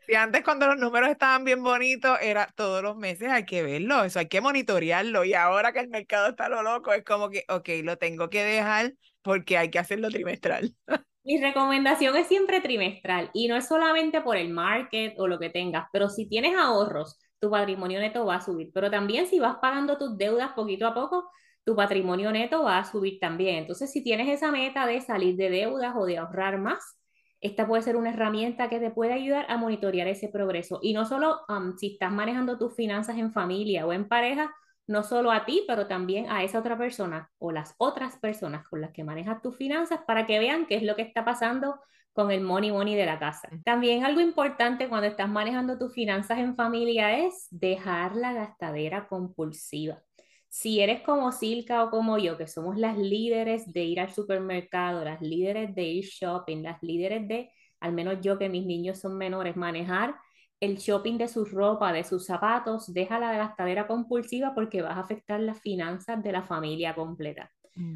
Si 0.05 0.13
antes 0.13 0.43
cuando 0.43 0.67
los 0.67 0.77
números 0.77 1.09
estaban 1.09 1.43
bien 1.43 1.63
bonitos, 1.63 2.19
era 2.21 2.51
todos 2.55 2.83
los 2.83 2.95
meses, 2.97 3.29
hay 3.29 3.45
que 3.45 3.63
verlo, 3.63 4.03
eso 4.03 4.19
hay 4.19 4.27
que 4.27 4.41
monitorearlo. 4.41 5.23
Y 5.23 5.33
ahora 5.33 5.71
que 5.71 5.79
el 5.79 5.87
mercado 5.87 6.29
está 6.29 6.49
lo 6.49 6.61
loco, 6.61 6.93
es 6.93 7.03
como 7.03 7.29
que, 7.29 7.45
ok, 7.49 7.69
lo 7.83 7.97
tengo 7.97 8.29
que 8.29 8.43
dejar 8.43 8.93
porque 9.21 9.57
hay 9.57 9.71
que 9.71 9.79
hacerlo 9.79 10.09
trimestral. 10.09 10.75
Mi 11.23 11.39
recomendación 11.39 12.15
es 12.17 12.27
siempre 12.27 12.59
trimestral 12.59 13.29
y 13.33 13.47
no 13.47 13.55
es 13.55 13.67
solamente 13.67 14.21
por 14.21 14.35
el 14.35 14.49
market 14.49 15.17
o 15.17 15.27
lo 15.27 15.39
que 15.39 15.49
tengas, 15.49 15.87
pero 15.93 16.09
si 16.09 16.27
tienes 16.27 16.55
ahorros, 16.57 17.17
tu 17.39 17.49
patrimonio 17.49 17.99
neto 17.99 18.25
va 18.25 18.35
a 18.35 18.41
subir. 18.41 18.71
Pero 18.73 18.91
también 18.91 19.27
si 19.27 19.39
vas 19.39 19.57
pagando 19.61 19.97
tus 19.97 20.17
deudas 20.17 20.51
poquito 20.53 20.85
a 20.85 20.93
poco, 20.93 21.29
tu 21.63 21.75
patrimonio 21.75 22.31
neto 22.31 22.63
va 22.63 22.79
a 22.79 22.85
subir 22.85 23.19
también. 23.19 23.55
Entonces, 23.55 23.91
si 23.91 24.03
tienes 24.03 24.27
esa 24.29 24.51
meta 24.51 24.85
de 24.85 24.99
salir 25.01 25.35
de 25.37 25.49
deudas 25.49 25.93
o 25.97 26.05
de 26.05 26.17
ahorrar 26.17 26.57
más, 26.57 26.97
esta 27.39 27.67
puede 27.67 27.83
ser 27.83 27.95
una 27.95 28.11
herramienta 28.11 28.69
que 28.69 28.79
te 28.79 28.91
puede 28.91 29.13
ayudar 29.13 29.45
a 29.49 29.57
monitorear 29.57 30.07
ese 30.07 30.29
progreso. 30.29 30.79
Y 30.81 30.93
no 30.93 31.05
solo 31.05 31.41
um, 31.49 31.77
si 31.77 31.93
estás 31.93 32.11
manejando 32.11 32.57
tus 32.57 32.75
finanzas 32.75 33.17
en 33.17 33.31
familia 33.31 33.85
o 33.85 33.93
en 33.93 34.07
pareja, 34.07 34.53
no 34.87 35.03
solo 35.03 35.31
a 35.31 35.45
ti, 35.45 35.63
pero 35.67 35.87
también 35.87 36.29
a 36.29 36.43
esa 36.43 36.59
otra 36.59 36.77
persona 36.77 37.29
o 37.37 37.51
las 37.51 37.75
otras 37.77 38.17
personas 38.17 38.67
con 38.67 38.81
las 38.81 38.91
que 38.91 39.03
manejas 39.03 39.41
tus 39.41 39.55
finanzas 39.55 40.01
para 40.05 40.25
que 40.25 40.39
vean 40.39 40.65
qué 40.65 40.75
es 40.75 40.83
lo 40.83 40.95
que 40.95 41.03
está 41.03 41.23
pasando 41.23 41.79
con 42.13 42.31
el 42.31 42.41
money 42.41 42.71
money 42.71 42.95
de 42.95 43.05
la 43.05 43.19
casa. 43.19 43.49
También 43.65 44.05
algo 44.05 44.21
importante 44.21 44.87
cuando 44.87 45.07
estás 45.07 45.29
manejando 45.29 45.77
tus 45.77 45.93
finanzas 45.93 46.39
en 46.39 46.55
familia 46.55 47.17
es 47.25 47.47
dejar 47.49 48.15
la 48.15 48.33
gastadera 48.33 49.07
compulsiva. 49.07 50.01
Si 50.47 50.81
eres 50.81 51.01
como 51.01 51.31
Silka 51.31 51.83
o 51.83 51.89
como 51.89 52.19
yo, 52.19 52.37
que 52.37 52.47
somos 52.47 52.77
las 52.77 52.95
líderes 52.97 53.73
de 53.73 53.83
ir 53.85 53.99
al 53.99 54.11
supermercado, 54.11 55.03
las 55.03 55.19
líderes 55.19 55.73
de 55.73 55.83
ir 55.83 56.05
shopping, 56.05 56.61
las 56.61 56.81
líderes 56.83 57.27
de 57.27 57.51
al 57.79 57.91
menos 57.91 58.19
yo 58.21 58.37
que 58.37 58.49
mis 58.49 58.65
niños 58.65 58.99
son 58.99 59.17
menores, 59.17 59.57
manejar 59.57 60.15
el 60.63 60.77
shopping 60.77 61.17
de 61.17 61.27
su 61.27 61.43
ropa, 61.43 61.91
de 61.91 62.03
sus 62.03 62.25
zapatos, 62.25 62.93
deja 62.93 63.19
la 63.19 63.35
gastadera 63.35 63.85
compulsiva 63.85 64.53
porque 64.55 64.81
vas 64.81 64.95
a 64.95 65.01
afectar 65.01 65.39
las 65.39 65.59
finanzas 65.59 66.23
de 66.23 66.31
la 66.31 66.43
familia 66.43 66.95
completa. 66.95 67.51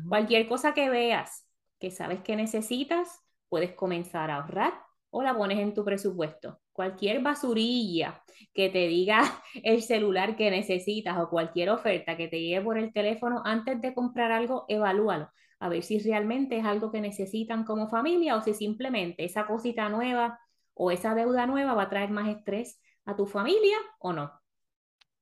Cualquier 0.09 0.47
cosa 0.47 0.73
que 0.73 0.89
veas 0.89 1.47
que 1.79 1.91
sabes 1.91 2.21
que 2.21 2.35
necesitas, 2.35 3.21
puedes 3.47 3.73
comenzar 3.73 4.31
a 4.31 4.37
ahorrar 4.37 4.73
o 5.11 5.21
la 5.21 5.37
pones 5.37 5.59
en 5.59 5.73
tu 5.73 5.85
presupuesto. 5.85 6.59
Cualquier 6.73 7.21
basurilla 7.21 8.21
que 8.53 8.69
te 8.69 8.87
diga 8.87 9.21
el 9.63 9.81
celular 9.81 10.35
que 10.35 10.51
necesitas 10.51 11.17
o 11.19 11.29
cualquier 11.29 11.69
oferta 11.69 12.17
que 12.17 12.27
te 12.27 12.41
llegue 12.41 12.61
por 12.61 12.77
el 12.77 12.91
teléfono, 12.91 13.41
antes 13.45 13.79
de 13.79 13.93
comprar 13.93 14.31
algo, 14.31 14.65
evalúalo. 14.67 15.29
A 15.59 15.69
ver 15.69 15.83
si 15.83 15.99
realmente 15.99 16.57
es 16.57 16.65
algo 16.65 16.91
que 16.91 17.01
necesitan 17.01 17.63
como 17.63 17.87
familia 17.87 18.35
o 18.35 18.41
si 18.41 18.53
simplemente 18.53 19.23
esa 19.23 19.47
cosita 19.47 19.89
nueva 19.89 20.39
o 20.77 20.91
esa 20.91 21.15
deuda 21.15 21.45
nueva 21.47 21.73
va 21.73 21.83
a 21.83 21.89
traer 21.89 22.11
más 22.11 22.29
estrés 22.29 22.79
a 23.05 23.15
tu 23.15 23.25
familia 23.25 23.77
o 23.99 24.13
no. 24.13 24.31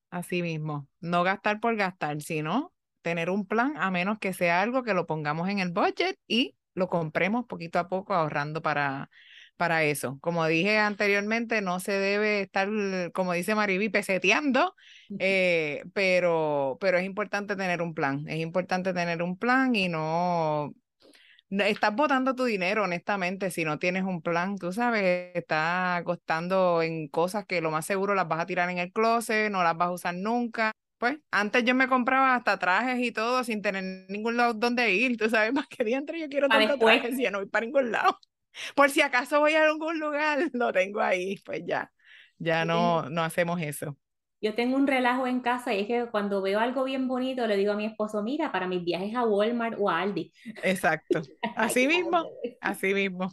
Así 0.10 0.42
mismo, 0.42 0.88
no 1.00 1.24
gastar 1.24 1.60
por 1.60 1.76
gastar, 1.76 2.22
sino 2.22 2.74
tener 3.02 3.30
un 3.30 3.46
plan 3.46 3.74
a 3.78 3.92
menos 3.92 4.18
que 4.20 4.34
sea 4.34 4.62
algo 4.62 4.84
que 4.84 4.94
lo 4.94 5.06
pongamos 5.06 5.50
en 5.50 5.60
el 5.60 5.72
budget 5.72 6.18
y 6.28 6.56
lo 6.74 6.90
compremos 6.90 7.46
poquito 7.46 7.80
a 7.80 7.88
poco 7.88 8.14
ahorrando 8.14 8.62
para, 8.62 9.10
para 9.58 9.84
eso. 9.84 10.18
Como 10.22 10.46
dije 10.46 10.78
anteriormente, 10.78 11.62
no 11.62 11.80
se 11.80 11.94
debe 11.94 12.42
estar, 12.42 12.70
como 13.14 13.34
dice 13.34 13.56
Mariby, 13.56 13.90
peseteando, 13.90 14.76
eh, 15.20 15.84
pero, 15.94 16.78
pero 16.80 16.98
es 16.98 17.06
importante 17.06 17.56
tener 17.56 17.82
un 17.82 17.94
plan. 17.94 18.28
Es 18.28 18.40
importante 18.40 18.94
tener 18.94 19.22
un 19.22 19.38
plan 19.38 19.76
y 19.76 19.88
no 19.88 20.74
estás 21.50 21.96
botando 21.96 22.36
tu 22.36 22.46
dinero, 22.46 22.84
honestamente, 22.84 23.52
si 23.52 23.66
no 23.66 23.80
tienes 23.80 24.04
un 24.04 24.22
plan, 24.22 24.58
tú 24.58 24.74
sabes, 24.74 25.32
estás 25.36 26.04
costando 26.04 26.82
en 26.82 27.08
cosas 27.08 27.46
que 27.46 27.62
lo 27.62 27.72
más 27.72 27.86
seguro 27.86 28.16
las 28.16 28.28
vas 28.28 28.40
a 28.42 28.46
tirar 28.46 28.70
en 28.70 28.78
el 28.80 28.92
closet, 28.92 29.52
no 29.52 29.64
las 29.64 29.78
vas 29.78 29.90
a 29.90 29.92
usar 29.92 30.16
nunca. 30.16 30.72
Pues 30.98 31.18
antes 31.32 31.64
yo 31.66 31.76
me 31.76 31.88
compraba 31.88 32.36
hasta 32.36 32.58
trajes 32.58 33.00
y 33.00 33.12
todo 33.12 33.44
sin 33.44 33.62
tener 33.62 33.84
ningún 34.10 34.38
lado 34.38 34.54
donde 34.54 34.94
ir, 34.94 35.18
tú 35.18 35.30
sabes, 35.30 35.54
más 35.54 35.68
que 35.68 35.84
dentro 35.84 36.18
yo 36.18 36.30
quiero 36.30 36.48
tantos 36.48 36.80
trajes 36.80 37.18
y 37.20 37.24
ya 37.24 37.32
no 37.32 37.40
voy 37.40 37.48
para 37.48 37.66
ningún 37.66 37.92
lado. 37.92 38.20
Por 38.76 38.90
si 38.90 39.02
acaso 39.02 39.40
voy 39.40 39.54
a 39.54 39.64
algún 39.66 40.00
lugar, 40.00 40.40
lo 40.54 40.72
tengo 40.72 41.02
ahí, 41.02 41.38
pues 41.46 41.62
ya, 41.66 41.92
ya 42.38 42.66
no, 42.66 43.10
no 43.10 43.24
hacemos 43.24 43.62
eso 43.62 43.98
yo 44.42 44.54
tengo 44.54 44.76
un 44.76 44.88
relajo 44.88 45.28
en 45.28 45.40
casa 45.40 45.74
y 45.74 45.82
es 45.82 45.88
que 45.88 46.08
cuando 46.12 46.42
veo 46.42 46.60
algo 46.60 46.84
bien 46.84 47.08
bonito 47.08 47.48
le 47.48 47.58
digo 47.58 47.74
a 47.74 47.76
mi 47.76 47.86
esposo, 47.86 48.22
mira, 48.22 48.52
para 48.52 48.68
mis 48.68 48.84
viajes 48.84 49.16
a 49.16 49.26
Walmart 49.26 49.78
o 49.80 49.90
a 49.90 50.02
Aldi. 50.02 50.32
Exacto. 50.64 51.22
Así 51.56 51.88
mismo, 51.88 52.24
así 52.62 52.94
mismo. 52.94 53.32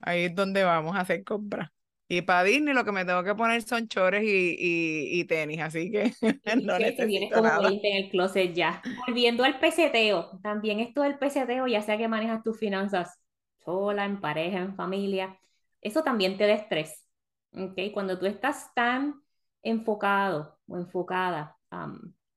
Ahí 0.00 0.24
es 0.24 0.34
donde 0.34 0.64
vamos 0.64 0.96
a 0.96 1.00
hacer 1.00 1.22
compras. 1.24 1.70
Y 2.08 2.20
para 2.20 2.44
Disney 2.44 2.74
lo 2.74 2.84
que 2.84 2.92
me 2.92 3.06
tengo 3.06 3.24
que 3.24 3.34
poner 3.34 3.62
son 3.62 3.88
chores 3.88 4.22
y, 4.22 4.56
y, 4.58 5.24
tenis, 5.24 5.60
así 5.60 5.90
que 5.90 6.12
no 6.62 6.78
necesito 6.78 7.36
como 7.36 7.48
nada. 7.48 7.70
en 7.70 8.04
el 8.04 8.10
closet 8.10 8.52
ya. 8.52 8.82
Volviendo 9.06 9.44
al 9.44 9.58
peseteo, 9.58 10.38
también 10.42 10.80
esto 10.80 11.00
del 11.02 11.18
peseteo, 11.18 11.66
ya 11.68 11.80
sea 11.80 11.96
que 11.96 12.08
manejas 12.08 12.42
tus 12.42 12.58
finanzas 12.58 13.18
sola, 13.64 14.04
en 14.04 14.20
pareja, 14.20 14.58
en 14.58 14.74
familia, 14.74 15.38
eso 15.80 16.02
también 16.02 16.36
te 16.36 16.46
da 16.46 16.52
estrés. 16.52 17.06
¿okay? 17.52 17.92
Cuando 17.92 18.18
tú 18.18 18.26
estás 18.26 18.74
tan 18.74 19.21
enfocado 19.62 20.58
o 20.66 20.76
enfocada 20.76 21.56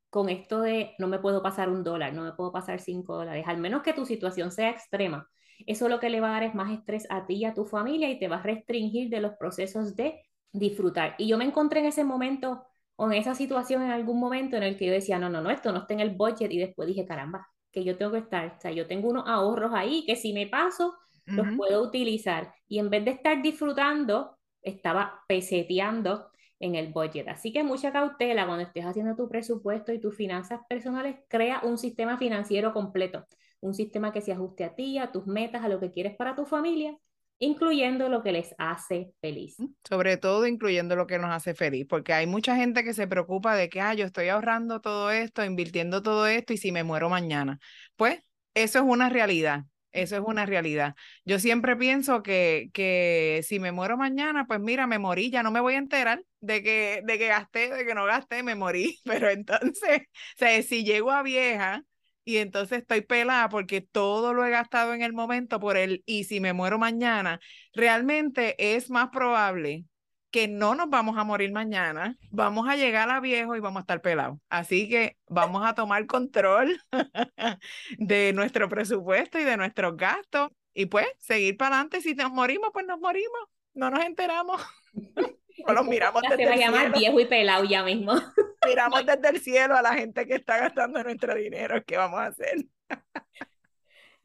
con 0.10 0.30
esto 0.30 0.62
de 0.62 0.96
no 0.98 1.08
me 1.08 1.20
puedo 1.20 1.42
pasar 1.42 1.70
un 1.70 1.84
dólar, 1.84 2.14
no 2.14 2.24
me 2.24 2.32
puedo 2.32 2.52
pasar 2.52 2.80
cinco 2.80 3.16
dólares, 3.18 3.46
al 3.48 3.58
menos 3.58 3.84
que 3.84 3.94
tu 3.94 4.06
situación 4.06 4.52
sea 4.52 4.70
extrema, 4.70 5.28
eso 5.66 5.90
lo 5.90 6.00
que 6.00 6.10
le 6.10 6.22
va 6.22 6.30
a 6.30 6.32
dar 6.34 6.44
es 6.44 6.56
más 6.56 6.72
estrés 6.72 7.08
a 7.10 7.26
ti 7.26 7.36
y 7.36 7.46
a 7.46 7.54
tu 7.54 7.66
familia 7.66 8.10
y 8.10 8.20
te 8.20 8.28
va 8.28 8.38
a 8.38 8.44
restringir 8.44 9.10
de 9.10 9.22
los 9.22 9.34
procesos 9.34 9.96
de 9.96 10.22
disfrutar. 10.52 11.16
Y 11.18 11.28
yo 11.28 11.38
me 11.38 11.46
encontré 11.46 11.80
en 11.80 11.88
ese 11.88 12.04
momento 12.04 12.66
o 12.96 13.08
en 13.08 13.14
esa 13.14 13.36
situación 13.36 13.84
en 13.84 13.92
algún 13.92 14.20
momento 14.20 14.56
en 14.56 14.64
el 14.64 14.78
que 14.78 14.86
yo 14.86 14.94
decía, 14.94 15.20
no, 15.20 15.30
no, 15.30 15.42
no, 15.42 15.50
esto 15.50 15.72
no 15.72 15.80
está 15.80 15.94
en 15.94 16.00
el 16.00 16.16
budget 16.16 16.52
y 16.52 16.60
después 16.60 16.88
dije, 16.88 17.06
caramba, 17.06 17.48
que 17.72 17.84
yo 17.84 17.98
tengo 17.98 18.14
que 18.14 18.20
estar, 18.20 18.56
o 18.58 18.62
sea, 18.62 18.72
yo 18.72 18.88
tengo 18.88 19.10
unos 19.10 19.28
ahorros 19.28 19.72
ahí 19.74 20.06
que 20.06 20.16
si 20.16 20.34
me 20.34 20.48
paso, 20.48 20.96
los 21.26 21.48
puedo 21.58 21.82
utilizar. 21.82 22.54
Y 22.68 22.80
en 22.80 22.90
vez 22.90 23.04
de 23.04 23.12
estar 23.12 23.42
disfrutando, 23.42 24.38
estaba 24.62 25.24
peseteando 25.28 26.30
en 26.60 26.76
el 26.76 26.92
budget. 26.92 27.28
Así 27.28 27.52
que 27.52 27.64
mucha 27.64 27.92
cautela 27.92 28.46
cuando 28.46 28.64
estés 28.64 28.86
haciendo 28.86 29.16
tu 29.16 29.28
presupuesto 29.28 29.92
y 29.94 30.00
tus 30.00 30.16
finanzas 30.16 30.62
personales, 30.70 31.18
crea 31.28 31.62
un 31.64 31.78
sistema 31.78 32.18
financiero 32.18 32.74
completo, 32.74 33.26
un 33.60 33.74
sistema 33.74 34.12
que 34.12 34.22
se 34.22 34.32
ajuste 34.32 34.64
a 34.64 34.76
ti, 34.76 34.98
a 34.98 35.12
tus 35.12 35.28
metas, 35.28 35.64
a 35.64 35.70
lo 35.70 35.80
que 35.80 35.92
quieres 35.92 36.16
para 36.16 36.36
tu 36.36 36.46
familia, 36.46 36.98
incluyendo 37.40 38.08
lo 38.10 38.24
que 38.24 38.32
les 38.32 38.56
hace 38.58 39.12
feliz. 39.22 39.58
Sobre 39.88 40.18
todo 40.18 40.48
incluyendo 40.48 40.96
lo 40.96 41.08
que 41.08 41.20
nos 41.20 41.32
hace 41.32 41.54
feliz, 41.54 41.86
porque 41.90 42.14
hay 42.14 42.28
mucha 42.28 42.56
gente 42.56 42.84
que 42.84 42.94
se 42.94 43.08
preocupa 43.08 43.56
de 43.56 43.70
que, 43.70 43.82
ah, 43.82 43.94
yo 43.94 44.06
estoy 44.06 44.30
ahorrando 44.30 44.80
todo 44.80 45.12
esto, 45.12 45.44
invirtiendo 45.44 46.02
todo 46.02 46.28
esto 46.28 46.54
y 46.54 46.58
si 46.58 46.72
me 46.72 46.84
muero 46.84 47.10
mañana. 47.10 47.60
Pues 47.96 48.20
eso 48.54 48.80
es 48.80 48.86
una 48.86 49.10
realidad. 49.10 49.66
Eso 49.92 50.18
es 50.18 50.22
una 50.26 50.46
realidad. 50.46 50.94
Yo 51.24 51.40
siempre 51.40 51.78
pienso 51.78 52.22
que, 52.22 52.70
que 52.74 53.42
si 53.48 53.60
me 53.60 53.72
muero 53.72 53.96
mañana, 53.96 54.46
pues 54.46 54.60
mira, 54.60 54.88
me 54.88 55.00
morí, 55.00 55.32
ya 55.32 55.42
no 55.42 55.52
me 55.52 55.62
voy 55.62 55.76
a 55.76 55.78
enterar 55.78 56.22
de 56.46 56.64
que, 56.64 57.02
de 57.04 57.18
que 57.18 57.28
gasté, 57.28 57.70
de 57.70 57.86
que 57.86 57.96
no 57.96 58.06
gasté, 58.06 58.44
me 58.44 58.56
morí. 58.56 59.00
Pero 59.06 59.30
entonces, 59.30 60.02
o 60.02 60.38
sea, 60.38 60.62
si 60.64 60.84
llego 60.84 61.12
a 61.12 61.24
vieja 61.24 61.84
y 62.24 62.38
entonces 62.38 62.80
estoy 62.80 63.02
pelada 63.02 63.50
porque 63.50 63.82
todo 63.82 64.34
lo 64.34 64.46
he 64.46 64.50
gastado 64.50 64.94
en 64.94 65.02
el 65.02 65.14
momento 65.14 65.60
por 65.60 65.78
el 65.78 66.04
y 66.06 66.26
si 66.26 66.40
me 66.40 66.54
muero 66.54 66.80
mañana, 66.80 67.40
realmente 67.74 68.56
es 68.76 68.90
más 68.90 69.10
probable 69.10 69.86
que 70.32 70.48
no 70.50 70.76
nos 70.76 70.90
vamos 70.90 71.18
a 71.18 71.24
morir 71.24 71.54
mañana, 71.54 72.18
vamos 72.30 72.68
a 72.68 72.76
llegar 72.76 73.10
a 73.10 73.22
viejo 73.22 73.56
y 73.56 73.62
vamos 73.62 73.80
a 73.80 73.82
estar 73.82 74.02
pelados. 74.02 74.38
Así 74.50 74.90
que 74.90 75.18
vamos 75.28 75.66
a 75.66 75.76
tomar 75.76 76.06
control 76.08 76.78
de 77.98 78.34
nuestro 78.34 78.68
presupuesto 78.68 79.40
y 79.40 79.46
de 79.46 79.56
nuestros 79.56 79.96
gastos 79.96 80.50
y 80.74 80.88
pues 80.88 81.08
seguir 81.20 81.56
para 81.56 81.76
adelante. 81.76 82.02
Si 82.02 82.16
nos 82.16 82.32
morimos, 82.32 82.72
pues 82.74 82.86
nos 82.86 83.00
morimos, 83.00 83.40
no 83.74 83.90
nos 83.90 84.04
enteramos. 84.04 84.62
o 85.66 85.74
los 85.74 85.86
miramos 85.86 86.22
desde 86.24 86.38
Se 86.38 86.46
va 86.46 86.54
a 86.54 86.58
llamar 86.58 86.92
viejo 86.94 87.20
y 87.20 87.26
pelado 87.26 87.64
ya 87.64 87.84
mismo. 87.84 88.14
miramos 88.66 89.06
desde 89.06 89.30
el 89.30 89.40
cielo 89.40 89.76
a 89.76 89.82
la 89.82 89.94
gente 89.94 90.26
que 90.26 90.36
está 90.36 90.58
gastando 90.58 91.04
nuestro 91.04 91.36
dinero. 91.36 91.84
¿Qué 91.86 91.98
vamos 91.98 92.20
a 92.20 92.26
hacer? 92.28 92.66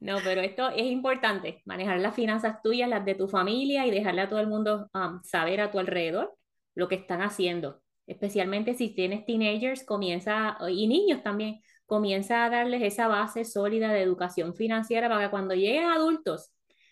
No, 0.01 0.17
pero 0.25 0.41
esto 0.41 0.71
es 0.71 0.87
importante, 0.87 1.61
manejar 1.67 2.01
las 2.01 2.15
finanzas 2.15 2.63
tuyas, 2.63 2.89
las 2.89 3.05
de 3.05 3.15
tu 3.15 3.29
familia 3.29 3.87
y 3.87 3.91
dejarle 3.91 4.23
a 4.23 4.29
todo 4.31 4.41
el 4.41 4.47
mundo 4.47 4.89
um, 4.95 5.23
saber 5.23 5.61
a 5.61 5.71
tu 5.71 5.79
alrededor 5.79 6.35
lo 6.75 6.89
que 6.89 6.95
están 6.95 7.21
haciendo. 7.21 7.83
Especialmente 8.07 8.75
si 8.75 8.95
tienes 8.95 9.27
teenagers, 9.27 9.85
comienza, 9.85 10.57
y 10.71 10.89
niños 10.89 11.23
también, 11.23 11.61
comienza 11.85 12.45
a 12.45 12.51
darles 12.51 12.83
esa 12.83 13.09
base 13.09 13.45
sólida 13.45 13.93
de 13.93 14.01
educación 14.01 14.55
financiera 14.55 15.09
para 15.09 15.27
que 15.27 15.31
cuando 15.31 15.55
lleguen 15.55 15.85
adultos 15.85 16.51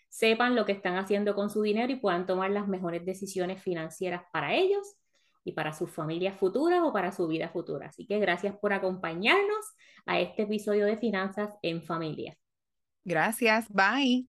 sepan 0.09 0.55
lo 0.55 0.65
que 0.65 0.71
están 0.71 0.97
haciendo 0.97 1.35
con 1.35 1.49
su 1.49 1.61
dinero 1.61 1.91
y 1.91 1.97
puedan 1.97 2.25
tomar 2.25 2.51
las 2.51 2.67
mejores 2.67 3.05
decisiones 3.05 3.61
financieras 3.61 4.23
para 4.33 4.53
ellos 4.53 4.95
y 5.43 5.53
para 5.53 5.73
sus 5.73 5.89
familias 5.91 6.37
futuras 6.37 6.81
o 6.83 6.91
para 6.91 7.11
su 7.11 7.27
vida 7.27 7.49
futura. 7.49 7.87
Así 7.87 8.05
que 8.05 8.19
gracias 8.19 8.55
por 8.57 8.73
acompañarnos 8.73 9.65
a 10.05 10.19
este 10.19 10.43
episodio 10.43 10.85
de 10.85 10.97
Finanzas 10.97 11.51
en 11.61 11.83
Familia. 11.83 12.35
Gracias, 13.03 13.67
bye. 13.69 14.38